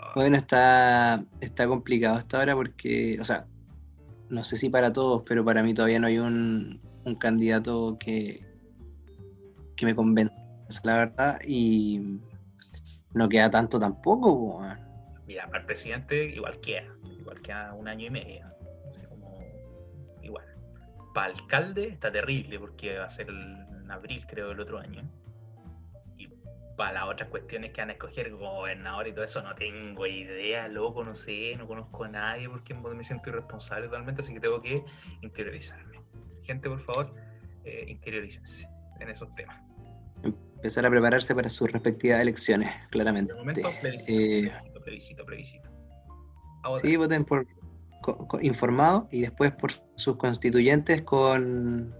Ah, 0.00 0.12
Bueno, 0.14 0.36
está, 0.36 1.24
está 1.40 1.66
complicado 1.66 2.16
hasta 2.16 2.38
ahora 2.38 2.54
porque, 2.54 3.18
o 3.20 3.24
sea, 3.24 3.46
no 4.30 4.44
sé 4.44 4.56
si 4.56 4.68
para 4.68 4.92
todos, 4.92 5.22
pero 5.26 5.44
para 5.44 5.62
mí 5.62 5.74
todavía 5.74 5.98
no 6.00 6.06
hay 6.06 6.18
un, 6.18 6.80
un 7.04 7.14
candidato 7.16 7.96
que, 7.98 8.44
que 9.78 9.86
me 9.86 9.94
convenza, 9.94 10.34
la 10.82 10.96
verdad, 10.96 11.40
y 11.46 12.20
no 13.14 13.28
queda 13.28 13.48
tanto 13.48 13.78
tampoco. 13.78 14.60
Mira, 15.26 15.46
para 15.46 15.60
el 15.60 15.66
presidente 15.66 16.24
igual 16.24 16.60
queda. 16.60 16.84
Igual 17.20 17.40
queda 17.40 17.72
un 17.74 17.86
año 17.86 18.06
y 18.06 18.10
medio. 18.10 18.46
Como- 19.08 19.38
igual. 20.20 20.44
Para 21.14 21.32
alcalde 21.32 21.88
está 21.88 22.10
terrible 22.10 22.58
porque 22.58 22.98
va 22.98 23.04
a 23.04 23.10
ser 23.10 23.28
en 23.30 23.88
abril, 23.88 24.26
creo, 24.26 24.48
del 24.48 24.60
otro 24.60 24.78
año. 24.80 25.08
Y 26.16 26.28
para 26.76 26.94
las 26.94 27.04
otras 27.04 27.28
cuestiones 27.28 27.70
que 27.70 27.80
van 27.80 27.90
a 27.90 27.92
escoger, 27.92 28.32
gobernador 28.32 29.06
y 29.06 29.12
todo 29.12 29.24
eso, 29.24 29.42
no 29.42 29.54
tengo 29.54 30.06
idea, 30.08 30.66
loco, 30.66 31.04
no 31.04 31.14
sé, 31.14 31.54
no 31.56 31.68
conozco 31.68 32.02
a 32.02 32.08
nadie 32.08 32.48
porque 32.48 32.74
me 32.74 33.04
siento 33.04 33.30
irresponsable 33.30 33.86
totalmente, 33.86 34.22
así 34.22 34.34
que 34.34 34.40
tengo 34.40 34.60
que 34.60 34.84
interiorizarme. 35.22 36.00
Gente, 36.42 36.68
por 36.68 36.80
favor, 36.80 37.14
eh, 37.64 37.96
en 39.00 39.08
esos 39.08 39.32
temas. 39.36 39.67
Empezar 40.58 40.84
a 40.86 40.90
prepararse 40.90 41.34
para 41.36 41.48
sus 41.48 41.70
respectivas 41.70 42.20
elecciones, 42.20 42.68
claramente. 42.90 43.32
De 43.32 43.38
momento, 43.38 43.70
plebiscito, 43.80 44.12
Eh, 44.20 44.52
plebiscito, 44.84 45.24
plebiscito. 45.24 45.70
Sí, 46.82 46.96
voten 46.96 47.24
por 47.24 47.46
co- 48.02 48.26
co- 48.26 48.40
informado 48.40 49.08
y 49.12 49.20
después 49.20 49.52
por 49.52 49.70
sus 49.94 50.16
constituyentes 50.16 51.02
con, 51.02 51.94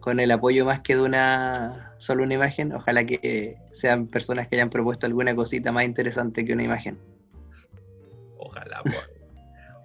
con 0.00 0.20
el 0.20 0.30
apoyo 0.30 0.64
más 0.64 0.80
que 0.80 0.94
de 0.94 1.02
una 1.02 1.92
solo 1.98 2.22
una 2.22 2.34
imagen. 2.34 2.72
Ojalá 2.72 3.04
que 3.04 3.58
sean 3.72 4.06
personas 4.06 4.46
que 4.48 4.54
hayan 4.56 4.70
propuesto 4.70 5.06
alguna 5.06 5.34
cosita 5.34 5.72
más 5.72 5.84
interesante 5.84 6.44
que 6.44 6.52
una 6.52 6.62
imagen. 6.62 6.98
Ojalá, 8.38 8.80
por- 8.82 8.92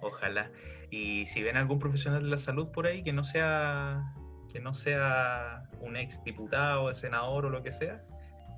ojalá. 0.02 0.50
Y 0.90 1.26
si 1.26 1.42
ven 1.42 1.56
algún 1.56 1.78
profesional 1.80 2.22
de 2.22 2.28
la 2.28 2.38
salud 2.38 2.68
por 2.68 2.86
ahí 2.86 3.02
que 3.02 3.12
no 3.12 3.24
sea 3.24 4.14
que 4.52 4.58
no 4.60 4.74
sea 4.74 5.62
un 5.80 5.96
ex 5.96 6.24
diputado, 6.24 6.92
senador 6.92 7.46
o 7.46 7.50
lo 7.50 7.62
que 7.62 7.70
sea, 7.70 8.02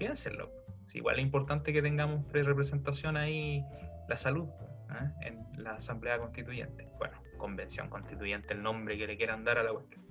piénsenlo. 0.03 0.51
Si 0.89 0.99
igual 0.99 1.19
es 1.19 1.23
importante 1.23 1.73
que 1.73 1.81
tengamos 1.81 2.25
representación 2.33 3.17
ahí 3.17 3.65
la 4.09 4.17
salud 4.17 4.49
¿eh? 4.91 5.29
en 5.29 5.63
la 5.63 5.75
Asamblea 5.75 6.19
Constituyente. 6.19 6.89
Bueno, 6.99 7.15
Convención 7.39 7.89
Constituyente, 7.89 8.55
el 8.55 8.63
nombre 8.63 8.99
que 8.99 9.07
le 9.07 9.17
quieran 9.17 9.45
dar 9.45 9.59
a 9.59 9.63
la 9.63 9.73
cuestión. 9.73 10.05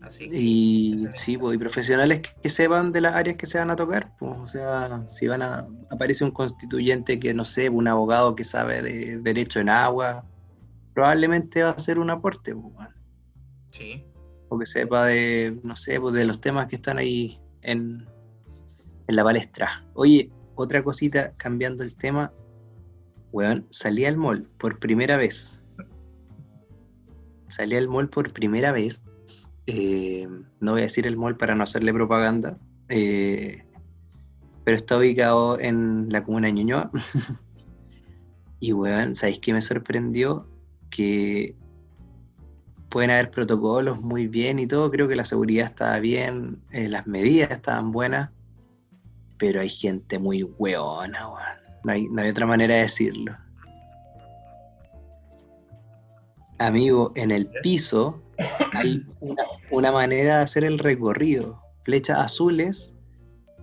Así. 0.00 0.28
Y 0.30 1.08
sí, 1.10 1.36
pues, 1.36 1.56
y 1.56 1.58
profesionales 1.58 2.20
que, 2.20 2.30
que 2.40 2.48
sepan 2.48 2.92
de 2.92 3.00
las 3.00 3.16
áreas 3.16 3.36
que 3.36 3.46
se 3.46 3.58
van 3.58 3.70
a 3.70 3.74
tocar. 3.74 4.16
Pues, 4.16 4.32
o 4.38 4.46
sea, 4.46 5.08
si 5.08 5.26
van 5.26 5.42
a 5.42 5.66
aparece 5.90 6.24
un 6.24 6.30
constituyente 6.30 7.18
que 7.18 7.34
no 7.34 7.44
sé, 7.44 7.68
un 7.68 7.88
abogado 7.88 8.36
que 8.36 8.44
sabe 8.44 8.80
de 8.80 9.18
derecho 9.18 9.58
en 9.58 9.70
agua, 9.70 10.24
probablemente 10.94 11.64
va 11.64 11.70
a 11.70 11.78
ser 11.80 11.98
un 11.98 12.10
aporte. 12.10 12.54
pues, 12.54 12.74
bueno. 12.74 12.94
Sí. 13.72 14.04
o 14.48 14.58
que 14.58 14.66
sepa 14.66 15.06
de, 15.06 15.58
no 15.64 15.74
sé, 15.74 16.00
pues 16.00 16.14
de 16.14 16.24
los 16.24 16.40
temas 16.40 16.68
que 16.68 16.76
están 16.76 16.98
ahí 16.98 17.40
en, 17.62 18.06
en 19.08 19.16
la 19.16 19.24
palestra. 19.24 19.84
Oye, 19.94 20.30
otra 20.54 20.84
cosita, 20.84 21.32
cambiando 21.36 21.82
el 21.82 21.96
tema, 21.96 22.32
weón, 23.32 23.66
salí 23.70 24.04
al 24.04 24.16
mall 24.16 24.46
por 24.58 24.78
primera 24.78 25.16
vez. 25.16 25.62
salí 27.48 27.76
al 27.76 27.88
mall 27.88 28.08
por 28.08 28.32
primera 28.32 28.70
vez. 28.70 29.04
eh, 29.66 30.28
no 30.60 30.72
voy 30.72 30.80
a 30.80 30.84
decir 30.84 31.06
el 31.06 31.16
mall 31.16 31.36
para 31.36 31.54
no 31.54 31.64
hacerle 31.64 31.92
propaganda, 31.92 32.58
eh, 32.88 33.64
pero 34.64 34.76
está 34.76 34.96
ubicado 34.98 35.58
en 35.60 36.08
la 36.10 36.24
comuna 36.24 36.48
de 36.48 36.52
Ñuñoa. 36.54 36.90
y 38.60 38.72
weón, 38.72 39.16
¿sabéis 39.16 39.40
qué 39.40 39.52
me 39.52 39.62
sorprendió? 39.62 40.46
Que 40.90 41.54
pueden 42.88 43.10
haber 43.10 43.30
protocolos 43.30 44.00
muy 44.00 44.26
bien 44.26 44.58
y 44.58 44.66
todo, 44.66 44.90
creo 44.90 45.08
que 45.08 45.16
la 45.16 45.24
seguridad 45.24 45.66
estaba 45.66 45.98
bien, 45.98 46.62
eh, 46.72 46.88
las 46.88 47.06
medidas 47.06 47.50
estaban 47.50 47.92
buenas, 47.92 48.30
pero 49.38 49.60
hay 49.60 49.68
gente 49.68 50.18
muy 50.18 50.42
hay, 51.92 52.08
no 52.08 52.22
hay 52.22 52.28
otra 52.28 52.46
manera 52.46 52.74
de 52.74 52.80
decirlo. 52.82 53.36
Amigo, 56.58 57.12
en 57.14 57.30
el 57.30 57.48
piso 57.62 58.20
hay 58.74 59.06
una, 59.20 59.44
una 59.70 59.92
manera 59.92 60.38
de 60.38 60.42
hacer 60.42 60.64
el 60.64 60.78
recorrido. 60.78 61.62
Flechas 61.84 62.18
azules 62.18 62.94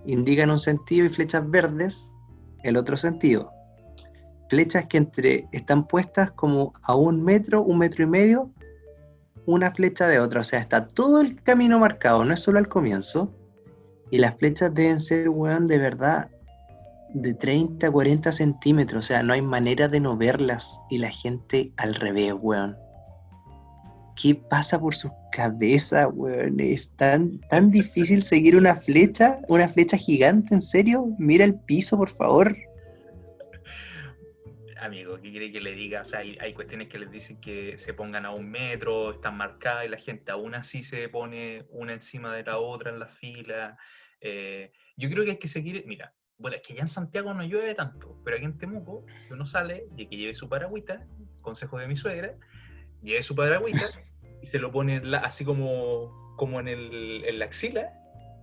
indican 0.06 0.50
un 0.50 0.58
sentido 0.58 1.06
y 1.06 1.10
flechas 1.10 1.48
verdes 1.50 2.14
el 2.62 2.76
otro 2.76 2.96
sentido. 2.96 3.52
Flechas 4.48 4.86
que 4.86 4.96
entre 4.96 5.48
están 5.52 5.86
puestas 5.86 6.30
como 6.32 6.72
a 6.82 6.94
un 6.94 7.22
metro, 7.22 7.62
un 7.62 7.78
metro 7.78 8.04
y 8.04 8.06
medio, 8.06 8.50
una 9.44 9.72
flecha 9.72 10.06
de 10.06 10.20
otra. 10.20 10.40
O 10.40 10.44
sea, 10.44 10.60
está 10.60 10.86
todo 10.86 11.20
el 11.20 11.42
camino 11.42 11.78
marcado, 11.78 12.24
no 12.24 12.32
es 12.32 12.40
solo 12.40 12.58
al 12.58 12.68
comienzo. 12.68 13.32
Y 14.10 14.18
las 14.18 14.36
flechas 14.36 14.74
deben 14.74 15.00
ser, 15.00 15.28
weón, 15.28 15.66
de 15.66 15.78
verdad, 15.78 16.28
de 17.14 17.34
30 17.34 17.86
a 17.86 17.90
40 17.90 18.32
centímetros. 18.32 19.04
O 19.04 19.06
sea, 19.06 19.22
no 19.22 19.32
hay 19.32 19.42
manera 19.42 19.88
de 19.88 20.00
no 20.00 20.16
verlas. 20.16 20.80
Y 20.90 20.98
la 20.98 21.10
gente 21.10 21.72
al 21.76 21.94
revés, 21.94 22.34
weón. 22.40 22.76
¿Qué 24.20 24.34
pasa 24.34 24.80
por 24.80 24.94
sus 24.94 25.10
cabezas, 25.32 26.06
weón? 26.12 26.60
Es 26.60 26.88
tan, 26.96 27.38
tan 27.50 27.70
difícil 27.70 28.22
seguir 28.22 28.56
una 28.56 28.74
flecha, 28.74 29.40
una 29.48 29.68
flecha 29.68 29.96
gigante, 29.96 30.54
¿en 30.54 30.62
serio? 30.62 31.06
Mira 31.18 31.44
el 31.44 31.54
piso, 31.54 31.96
por 31.96 32.08
favor. 32.08 32.56
Amigo, 34.80 35.16
¿qué 35.20 35.30
quiere 35.30 35.50
que 35.52 35.60
le 35.60 35.72
diga? 35.72 36.02
O 36.02 36.04
sea, 36.04 36.20
hay, 36.20 36.36
hay 36.40 36.52
cuestiones 36.52 36.88
que 36.88 36.98
les 36.98 37.10
dicen 37.10 37.40
que 37.40 37.76
se 37.76 37.94
pongan 37.94 38.26
a 38.26 38.30
un 38.30 38.50
metro, 38.50 39.12
están 39.12 39.36
marcadas 39.36 39.86
y 39.86 39.88
la 39.88 39.96
gente 39.96 40.30
aún 40.32 40.54
así 40.54 40.82
se 40.82 41.08
pone 41.08 41.64
una 41.70 41.94
encima 41.94 42.34
de 42.34 42.42
la 42.44 42.58
otra 42.58 42.90
en 42.90 42.98
la 42.98 43.06
fila. 43.08 43.78
Eh, 44.20 44.72
yo 44.96 45.08
creo 45.08 45.24
que 45.24 45.30
hay 45.32 45.38
que 45.38 45.48
seguir, 45.48 45.84
mira, 45.86 46.14
bueno, 46.38 46.56
es 46.56 46.62
que 46.62 46.74
ya 46.74 46.82
en 46.82 46.88
Santiago 46.88 47.32
no 47.32 47.42
llueve 47.42 47.74
tanto, 47.74 48.20
pero 48.24 48.36
aquí 48.36 48.44
en 48.44 48.58
Temuco, 48.58 49.06
si 49.26 49.32
uno 49.32 49.46
sale 49.46 49.86
y 49.96 50.06
que 50.06 50.16
lleve 50.16 50.34
su 50.34 50.48
paragüita, 50.48 51.06
consejo 51.40 51.78
de 51.78 51.88
mi 51.88 51.96
suegra, 51.96 52.34
lleve 53.02 53.22
su 53.22 53.34
paragüita 53.34 53.84
y 54.42 54.46
se 54.46 54.58
lo 54.58 54.70
pone 54.70 55.00
la- 55.02 55.18
así 55.18 55.44
como, 55.44 56.34
como 56.36 56.60
en, 56.60 56.68
el, 56.68 57.24
en 57.26 57.38
la 57.38 57.46
axila, 57.46 57.90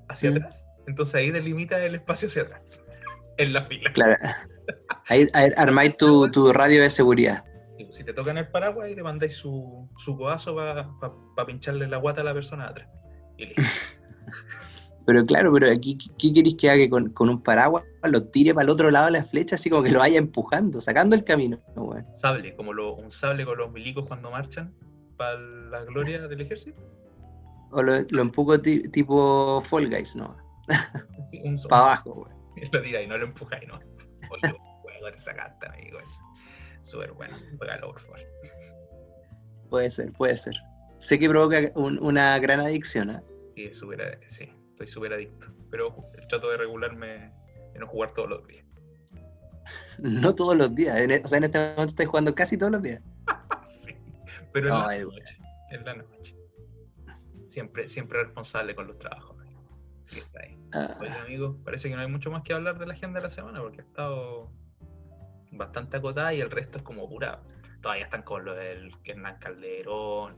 hacia 0.10 0.32
Mm. 0.32 0.38
atrás. 0.38 0.68
Entonces 0.88 1.16
ahí 1.16 1.30
delimita 1.32 1.84
el 1.86 1.96
espacio 1.96 2.28
hacia 2.28 2.42
atrás, 2.44 2.84
en 3.38 3.54
la 3.54 3.64
fila. 3.66 3.94
Claro. 3.94 4.18
Ahí, 5.10 5.28
armáis 5.58 5.98
tu, 5.98 6.30
tu 6.32 6.52
radio 6.54 6.82
de 6.82 6.90
seguridad. 6.90 7.44
Y 7.78 7.92
Si 7.92 8.04
te 8.04 8.14
tocan 8.14 8.38
el 8.38 8.48
paraguas, 8.50 8.88
ahí 8.88 8.96
le 8.96 9.04
mandáis 9.04 9.36
su, 9.36 9.90
su 9.98 10.16
codazo 10.18 10.56
para 10.56 11.46
pincharle 11.48 11.88
la 11.88 11.98
guata 11.98 12.22
a 12.22 12.24
la 12.24 12.34
persona 12.34 12.66
de 12.66 12.70
atrás. 12.72 12.90
Y 13.38 13.46
listo. 13.48 13.62
Pero 15.06 15.26
claro, 15.26 15.52
pero 15.52 15.70
aquí, 15.70 15.98
¿qué- 15.98 16.12
¿qué 16.18 16.34
queréis 16.34 16.56
que 16.56 16.70
haga? 16.70 16.78
Que 16.80 16.90
con, 16.90 17.10
con 17.10 17.28
un 17.30 17.44
paraguas 17.44 17.84
lo 18.04 18.24
tire 18.24 18.54
para 18.54 18.64
el 18.64 18.70
otro 18.70 18.90
lado 18.90 19.08
de 19.08 19.12
la 19.12 19.26
flecha, 19.26 19.56
así 19.56 19.70
como 19.70 19.84
que 19.84 19.92
lo 19.92 20.00
vaya 20.00 20.18
empujando, 20.18 20.80
sacando 20.80 21.14
el 21.14 21.26
camino. 21.26 21.60
¿no, 21.76 21.84
weón? 21.84 22.08
Sable, 22.16 22.56
como 22.56 22.72
lo- 22.72 22.96
un 22.96 23.12
sable 23.12 23.44
con 23.44 23.58
los 23.58 23.70
milicos 23.70 24.06
cuando 24.08 24.32
marchan 24.32 24.74
para 25.18 25.38
la 25.38 25.84
gloria 25.84 26.26
del 26.30 26.40
ejército. 26.40 26.82
O 27.72 27.84
lo, 27.84 27.96
lo 28.12 28.22
empujo 28.22 28.62
ti- 28.62 28.88
tipo 28.92 29.60
Fall 29.66 29.90
Guys, 29.90 30.16
¿no? 30.16 30.38
Sí, 31.30 31.42
Para 31.70 31.82
abajo, 31.82 32.14
weón. 32.14 32.38
Y 32.56 32.70
lo 32.74 32.82
tiráis, 32.82 33.10
no 33.10 33.18
lo 33.18 33.26
empujáis, 33.26 33.68
¿no? 33.68 33.80
Oye, 34.30 34.58
juego 34.82 35.06
de 35.06 35.12
esa 35.18 35.34
carta, 35.34 35.72
amigo. 35.72 36.00
Es 36.00 36.20
súper 36.82 37.12
bueno. 37.14 37.38
Juegalo, 37.58 37.88
por 37.92 38.00
favor. 38.02 38.20
Puede 39.70 39.90
ser, 39.90 40.12
puede 40.14 40.38
ser. 40.38 40.56
Sé 41.00 41.20
que 41.20 41.30
provoca 41.30 41.58
un- 41.76 42.00
una 42.04 42.38
gran 42.40 42.60
adicción, 42.60 43.10
¿ah? 43.10 43.24
Sí, 43.56 43.70
sí, 44.28 44.50
estoy 44.72 44.88
súper 44.88 45.14
adicto. 45.14 45.48
Pero 45.70 45.96
trato 46.30 46.50
de 46.50 46.58
regularme 46.58 47.32
y 47.76 47.80
no 47.80 47.88
jugar 47.88 48.14
todos 48.14 48.30
los 48.30 48.48
días. 48.48 48.66
No 50.00 50.34
todos 50.36 50.56
los 50.56 50.74
días. 50.76 50.98
en 51.00 51.12
e- 51.12 51.22
o 51.24 51.28
sea, 51.28 51.38
en 51.38 51.46
este 51.46 51.58
momento 51.60 51.84
estoy 51.92 52.06
jugando 52.06 52.36
casi 52.36 52.58
todos 52.58 52.72
los 52.72 52.82
días. 52.82 53.02
Sí, 53.66 53.96
pero 54.52 54.68
en 54.68 54.74
la 54.74 55.00
noche. 55.04 55.38
En 55.72 55.86
la 55.86 55.94
noche. 55.96 56.36
Siempre, 57.48 57.88
siempre 57.88 58.24
responsable 58.24 58.76
con 58.76 58.88
los 58.88 58.98
trabajos. 58.98 59.33
Amigo. 60.04 60.16
Sí, 60.16 60.20
está 60.20 60.40
ahí. 60.42 60.58
Ah, 60.74 60.98
Oye, 61.00 61.12
amigo, 61.12 61.58
parece 61.64 61.90
que 61.90 61.96
no 61.96 62.02
hay 62.02 62.08
mucho 62.08 62.32
más 62.32 62.44
que 62.44 62.54
hablar 62.54 62.80
de 62.80 62.86
la 62.86 62.94
agenda 62.94 63.20
de 63.20 63.24
la 63.24 63.30
semana 63.30 63.62
porque 63.62 63.82
ha 63.82 63.84
estado 63.84 64.52
bastante 65.52 65.98
acotada 65.98 66.34
y 66.34 66.42
el 66.42 66.52
resto 66.52 66.80
es 66.80 66.84
como 66.84 67.08
pura. 67.08 67.42
Todavía 67.82 68.06
están 68.06 68.24
con 68.24 68.46
lo 68.46 68.56
del 68.56 68.92
Hernán 69.04 69.38
Calderón. 69.40 70.38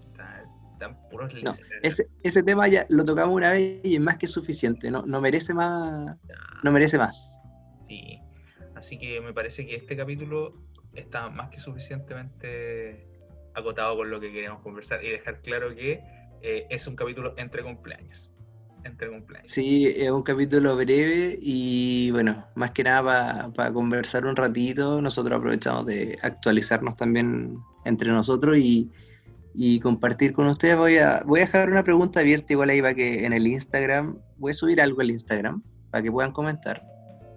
Están, 0.00 0.44
están 0.72 1.08
puros 1.10 1.34
No, 1.42 1.52
ese 1.82 2.42
tema 2.42 2.68
ya 2.68 2.86
lo 2.88 3.04
tocamos 3.04 3.34
una 3.34 3.50
vez 3.50 3.80
y 3.84 3.96
es 3.96 4.00
más 4.00 4.16
que 4.18 4.26
suficiente. 4.26 4.90
No, 4.90 5.02
no 5.02 5.20
merece 5.20 5.52
más. 5.52 6.16
No 6.62 6.72
merece 6.72 6.96
más. 6.96 7.38
Sí. 7.88 8.20
Así 8.74 8.98
que 8.98 9.20
me 9.20 9.34
parece 9.34 9.66
que 9.66 9.76
este 9.76 9.96
capítulo 9.96 10.54
está 10.94 11.28
más 11.28 11.50
que 11.50 11.58
suficientemente 11.58 13.06
acotado 13.54 13.96
con 13.96 14.10
lo 14.10 14.20
que 14.20 14.32
queremos 14.32 14.60
conversar 14.62 15.04
y 15.04 15.10
dejar 15.10 15.40
claro 15.42 15.74
que 15.74 16.02
eh, 16.42 16.66
es 16.70 16.86
un 16.86 16.96
capítulo 16.96 17.34
entre 17.36 17.62
cumpleaños. 17.62 18.34
Sí, 19.44 19.86
es 19.86 20.10
un 20.10 20.22
capítulo 20.22 20.76
breve 20.76 21.38
y 21.40 22.10
bueno, 22.10 22.44
más 22.54 22.70
que 22.72 22.84
nada 22.84 23.50
para 23.54 23.72
conversar 23.72 24.26
un 24.26 24.36
ratito, 24.36 25.00
nosotros 25.00 25.38
aprovechamos 25.38 25.86
de 25.86 26.18
actualizarnos 26.22 26.96
también 26.96 27.58
entre 27.84 28.10
nosotros 28.10 28.58
y, 28.58 28.90
y 29.54 29.80
compartir 29.80 30.32
con 30.32 30.46
ustedes. 30.46 30.76
Voy 30.76 30.98
a, 30.98 31.22
voy 31.26 31.40
a 31.40 31.44
dejar 31.44 31.70
una 31.70 31.84
pregunta 31.84 32.20
abierta 32.20 32.52
igual 32.52 32.70
ahí 32.70 32.80
para 32.80 32.94
que 32.94 33.24
en 33.24 33.32
el 33.32 33.46
Instagram, 33.46 34.18
voy 34.38 34.52
a 34.52 34.54
subir 34.54 34.80
algo 34.80 35.00
al 35.00 35.10
Instagram 35.10 35.62
para 35.90 36.02
que 36.02 36.12
puedan 36.12 36.32
comentar, 36.32 36.82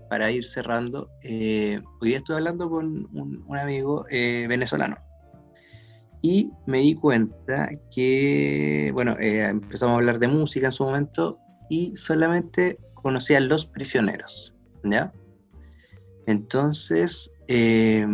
para 0.10 0.32
ir 0.32 0.44
cerrando. 0.44 1.10
Eh, 1.24 1.82
hoy 2.02 2.10
día 2.10 2.18
estoy 2.18 2.36
hablando 2.36 2.70
con 2.70 3.08
un, 3.14 3.44
un 3.48 3.58
amigo 3.58 4.06
eh, 4.10 4.46
venezolano 4.48 4.96
y 6.26 6.52
me 6.66 6.80
di 6.80 6.96
cuenta 6.96 7.70
que, 7.94 8.90
bueno, 8.94 9.16
eh, 9.20 9.44
empezamos 9.46 9.94
a 9.94 9.98
hablar 9.98 10.18
de 10.20 10.28
música 10.30 10.68
en 10.68 10.72
su 10.72 10.86
momento 10.86 11.38
y 11.70 11.96
solamente 11.98 12.80
conocía 12.96 13.38
a 13.38 13.42
Los 13.42 13.66
Prisioneros, 13.66 14.54
¿ya? 14.84 15.12
Entonces, 16.26 17.30
eh, 17.50 18.08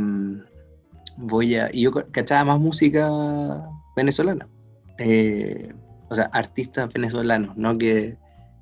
voy 1.17 1.55
a... 1.55 1.69
Y 1.71 1.83
yo 1.83 1.91
ca- 1.91 2.05
cachaba 2.11 2.45
más 2.45 2.59
música 2.59 3.09
venezolana, 3.95 4.47
eh, 4.97 5.71
o 6.09 6.15
sea, 6.15 6.25
artistas 6.33 6.91
venezolanos, 6.91 7.55
no 7.57 7.77
que 7.77 8.17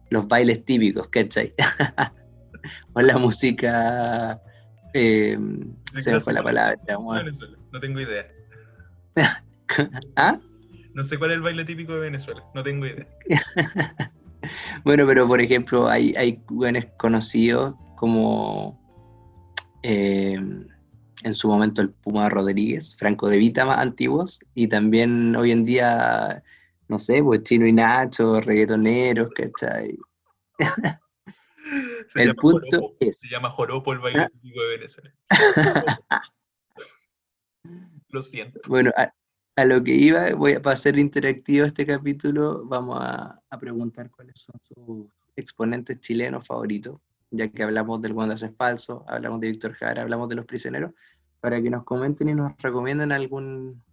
los 0.10 0.28
bailes 0.28 0.66
típicos, 0.66 1.08
¿cachai? 1.10 1.54
o 2.94 3.02
la 3.02 3.18
música... 3.18 4.42
eh, 4.94 5.38
se 5.94 6.12
me 6.12 6.20
fue 6.20 6.34
la 6.34 6.44
palabra. 6.44 6.78
Venezuela. 7.24 7.58
No 7.72 7.80
tengo 7.80 8.02
idea. 8.02 8.28
¿Ah? 10.16 10.40
No 10.94 11.04
sé 11.04 11.18
cuál 11.18 11.32
es 11.32 11.36
el 11.38 11.42
baile 11.44 11.66
típico 11.66 11.94
de 11.94 12.00
Venezuela. 12.00 12.44
No 12.56 12.64
tengo 12.64 12.86
idea. 12.86 13.08
Bueno, 14.86 15.06
pero 15.08 15.28
por 15.28 15.42
ejemplo, 15.42 15.90
hay, 15.90 16.14
hay 16.16 16.40
buenos 16.48 16.86
conocidos 16.98 17.74
como 17.98 18.80
eh, 19.84 20.36
en 20.36 21.34
su 21.34 21.48
momento 21.50 21.82
el 21.82 21.90
Puma 21.90 22.30
Rodríguez, 22.30 22.96
Franco 22.96 23.28
de 23.28 23.38
Vita 23.38 23.66
más 23.66 23.80
antiguos, 23.80 24.40
y 24.54 24.68
también 24.68 25.36
hoy 25.36 25.52
en 25.52 25.66
día, 25.66 26.44
no 26.88 26.98
sé, 27.00 27.22
pues 27.24 27.44
Chino 27.44 27.66
y 27.66 27.74
Nacho, 27.74 28.40
reggaetoneros, 28.40 29.34
¿cachai? 29.34 29.98
Se 32.08 32.22
El 32.22 32.28
llama 32.30 32.36
punto 32.40 32.68
joropo. 32.72 32.96
es- 33.02 33.20
Se 33.20 33.28
llama 33.30 33.50
joropo 33.50 33.92
el 33.92 34.00
baile 34.00 34.22
Ah. 34.22 34.30
típico 34.30 34.62
de 34.62 34.78
Venezuela. 34.78 35.14
Lo 38.18 38.22
siento. 38.24 38.60
Bueno, 38.68 38.92
a, 38.98 39.14
a 39.56 39.66
lo 39.66 39.84
que 39.84 39.94
iba, 39.94 40.34
voy 40.36 40.54
a, 40.54 40.62
para 40.62 40.74
hacer 40.74 40.98
interactivo 40.98 41.66
este 41.66 41.86
capítulo, 41.86 42.66
vamos 42.66 42.98
a, 43.00 43.40
a 43.50 43.60
preguntar 43.60 44.10
cuáles 44.12 44.36
son 44.40 44.60
sus 44.62 45.08
exponentes 45.36 46.00
chilenos 46.00 46.46
favoritos, 46.46 47.00
ya 47.32 47.48
que 47.50 47.64
hablamos 47.64 48.02
del 48.02 48.14
Wanda 48.14 48.36
es 48.36 48.46
falso, 48.58 49.04
hablamos 49.08 49.40
de 49.40 49.48
Víctor 49.50 49.74
Jara, 49.74 50.02
hablamos 50.02 50.30
de 50.30 50.36
los 50.36 50.46
prisioneros, 50.46 50.92
para 51.40 51.62
que 51.62 51.70
nos 51.70 51.84
comenten 51.84 52.30
y 52.30 52.34
nos 52.34 52.54
recomienden 52.58 53.12
algún, 53.12 53.84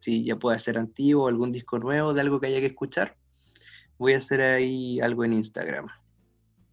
si 0.00 0.24
ya 0.24 0.36
puede 0.36 0.58
ser 0.58 0.78
antiguo, 0.78 1.28
algún 1.28 1.52
disco 1.52 1.78
nuevo 1.78 2.14
de 2.14 2.20
algo 2.22 2.40
que 2.40 2.46
haya 2.46 2.60
que 2.60 2.66
escuchar. 2.66 3.16
Voy 3.98 4.14
a 4.14 4.18
hacer 4.18 4.40
ahí 4.40 5.00
algo 5.00 5.24
en 5.24 5.34
Instagram 5.34 5.86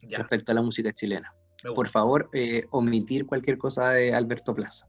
Ya. 0.02 0.18
respecto 0.20 0.52
a 0.52 0.56
la 0.56 0.62
música 0.62 0.92
chilena. 0.94 1.34
Por 1.76 1.88
favor, 1.88 2.30
eh, 2.34 2.66
omitir 2.72 3.28
cualquier 3.28 3.58
cosa 3.58 3.92
de 3.92 4.16
Alberto 4.16 4.56
Plaza. 4.56 4.88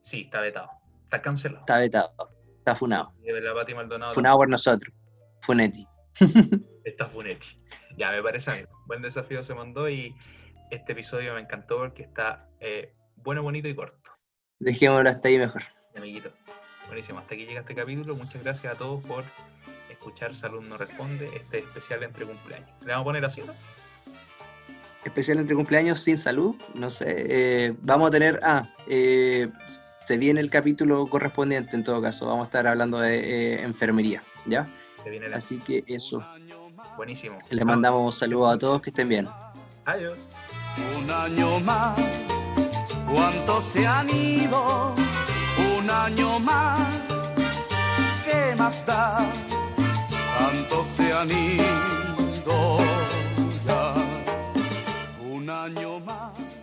Sí, 0.00 0.22
está 0.22 0.40
vetado. 0.40 0.70
Está 1.12 1.20
cancelado. 1.20 1.60
Está 1.60 1.76
vetado. 1.76 2.14
Está 2.60 2.74
funado. 2.74 3.12
de 3.22 3.38
la 3.38 3.52
Pati 3.52 3.74
Maldonado. 3.74 4.14
Funado 4.14 4.38
por 4.38 4.48
nosotros. 4.48 4.94
Funetti. 5.42 5.86
Está 6.84 7.06
Funetti. 7.06 7.60
Ya, 7.98 8.12
me 8.12 8.22
parece 8.22 8.50
a 8.50 8.54
mí. 8.54 8.62
Buen 8.86 9.02
desafío 9.02 9.44
se 9.44 9.52
mandó 9.52 9.90
y 9.90 10.14
este 10.70 10.92
episodio 10.92 11.34
me 11.34 11.40
encantó 11.40 11.76
porque 11.76 12.04
está 12.04 12.48
eh, 12.60 12.94
bueno, 13.16 13.42
bonito 13.42 13.68
y 13.68 13.74
corto. 13.74 14.10
Dejémoslo 14.58 15.10
hasta 15.10 15.28
ahí 15.28 15.36
mejor. 15.36 15.62
Amiguito. 15.94 16.32
Buenísimo. 16.86 17.18
Hasta 17.18 17.34
aquí 17.34 17.44
llega 17.44 17.60
este 17.60 17.74
capítulo. 17.74 18.16
Muchas 18.16 18.42
gracias 18.42 18.72
a 18.72 18.78
todos 18.78 19.04
por 19.04 19.24
escuchar 19.90 20.34
Salud 20.34 20.64
No 20.64 20.78
Responde, 20.78 21.28
este 21.36 21.58
especial 21.58 22.04
entre 22.04 22.24
cumpleaños. 22.24 22.70
¿Le 22.80 22.92
vamos 22.92 23.02
a 23.02 23.04
poner 23.04 23.24
así, 23.26 23.42
no? 23.42 23.52
Especial 25.04 25.40
entre 25.40 25.54
cumpleaños 25.56 26.00
sin 26.00 26.16
salud. 26.16 26.56
No 26.72 26.88
sé. 26.88 27.26
eh, 27.28 27.74
vamos 27.82 28.08
a 28.08 28.10
tener. 28.12 28.40
Ah, 28.42 28.66
eh, 28.86 29.50
se 30.04 30.16
viene 30.16 30.40
el 30.40 30.50
capítulo 30.50 31.06
correspondiente 31.06 31.76
en 31.76 31.84
todo 31.84 32.02
caso. 32.02 32.26
Vamos 32.26 32.42
a 32.42 32.44
estar 32.46 32.66
hablando 32.66 32.98
de 32.98 33.54
eh, 33.54 33.62
enfermería, 33.62 34.22
¿ya? 34.46 34.66
Se 35.02 35.10
viene 35.10 35.28
la... 35.28 35.36
Así 35.36 35.58
que 35.58 35.84
eso. 35.86 36.24
Buenísimo. 36.96 37.38
Les 37.50 37.64
mandamos 37.64 38.18
saludos 38.18 38.54
a 38.54 38.58
todos, 38.58 38.82
que 38.82 38.90
estén 38.90 39.08
bien. 39.08 39.28
Adiós. 39.84 40.28
Un 40.98 41.10
año 41.10 41.60
más, 41.60 41.98
¿cuántos 43.12 43.64
se 43.64 43.86
han 43.86 44.08
ido? 44.08 44.94
Un 45.76 45.90
año 45.90 46.38
más, 46.38 47.04
¿qué 48.24 48.54
más 48.56 48.86
da? 48.86 49.18
¿Cuántos 50.38 50.86
se 50.86 51.12
han 51.12 51.30
ido? 51.30 52.78
Ya? 53.66 53.94
Un 55.30 55.50
año 55.50 56.00
más. 56.00 56.61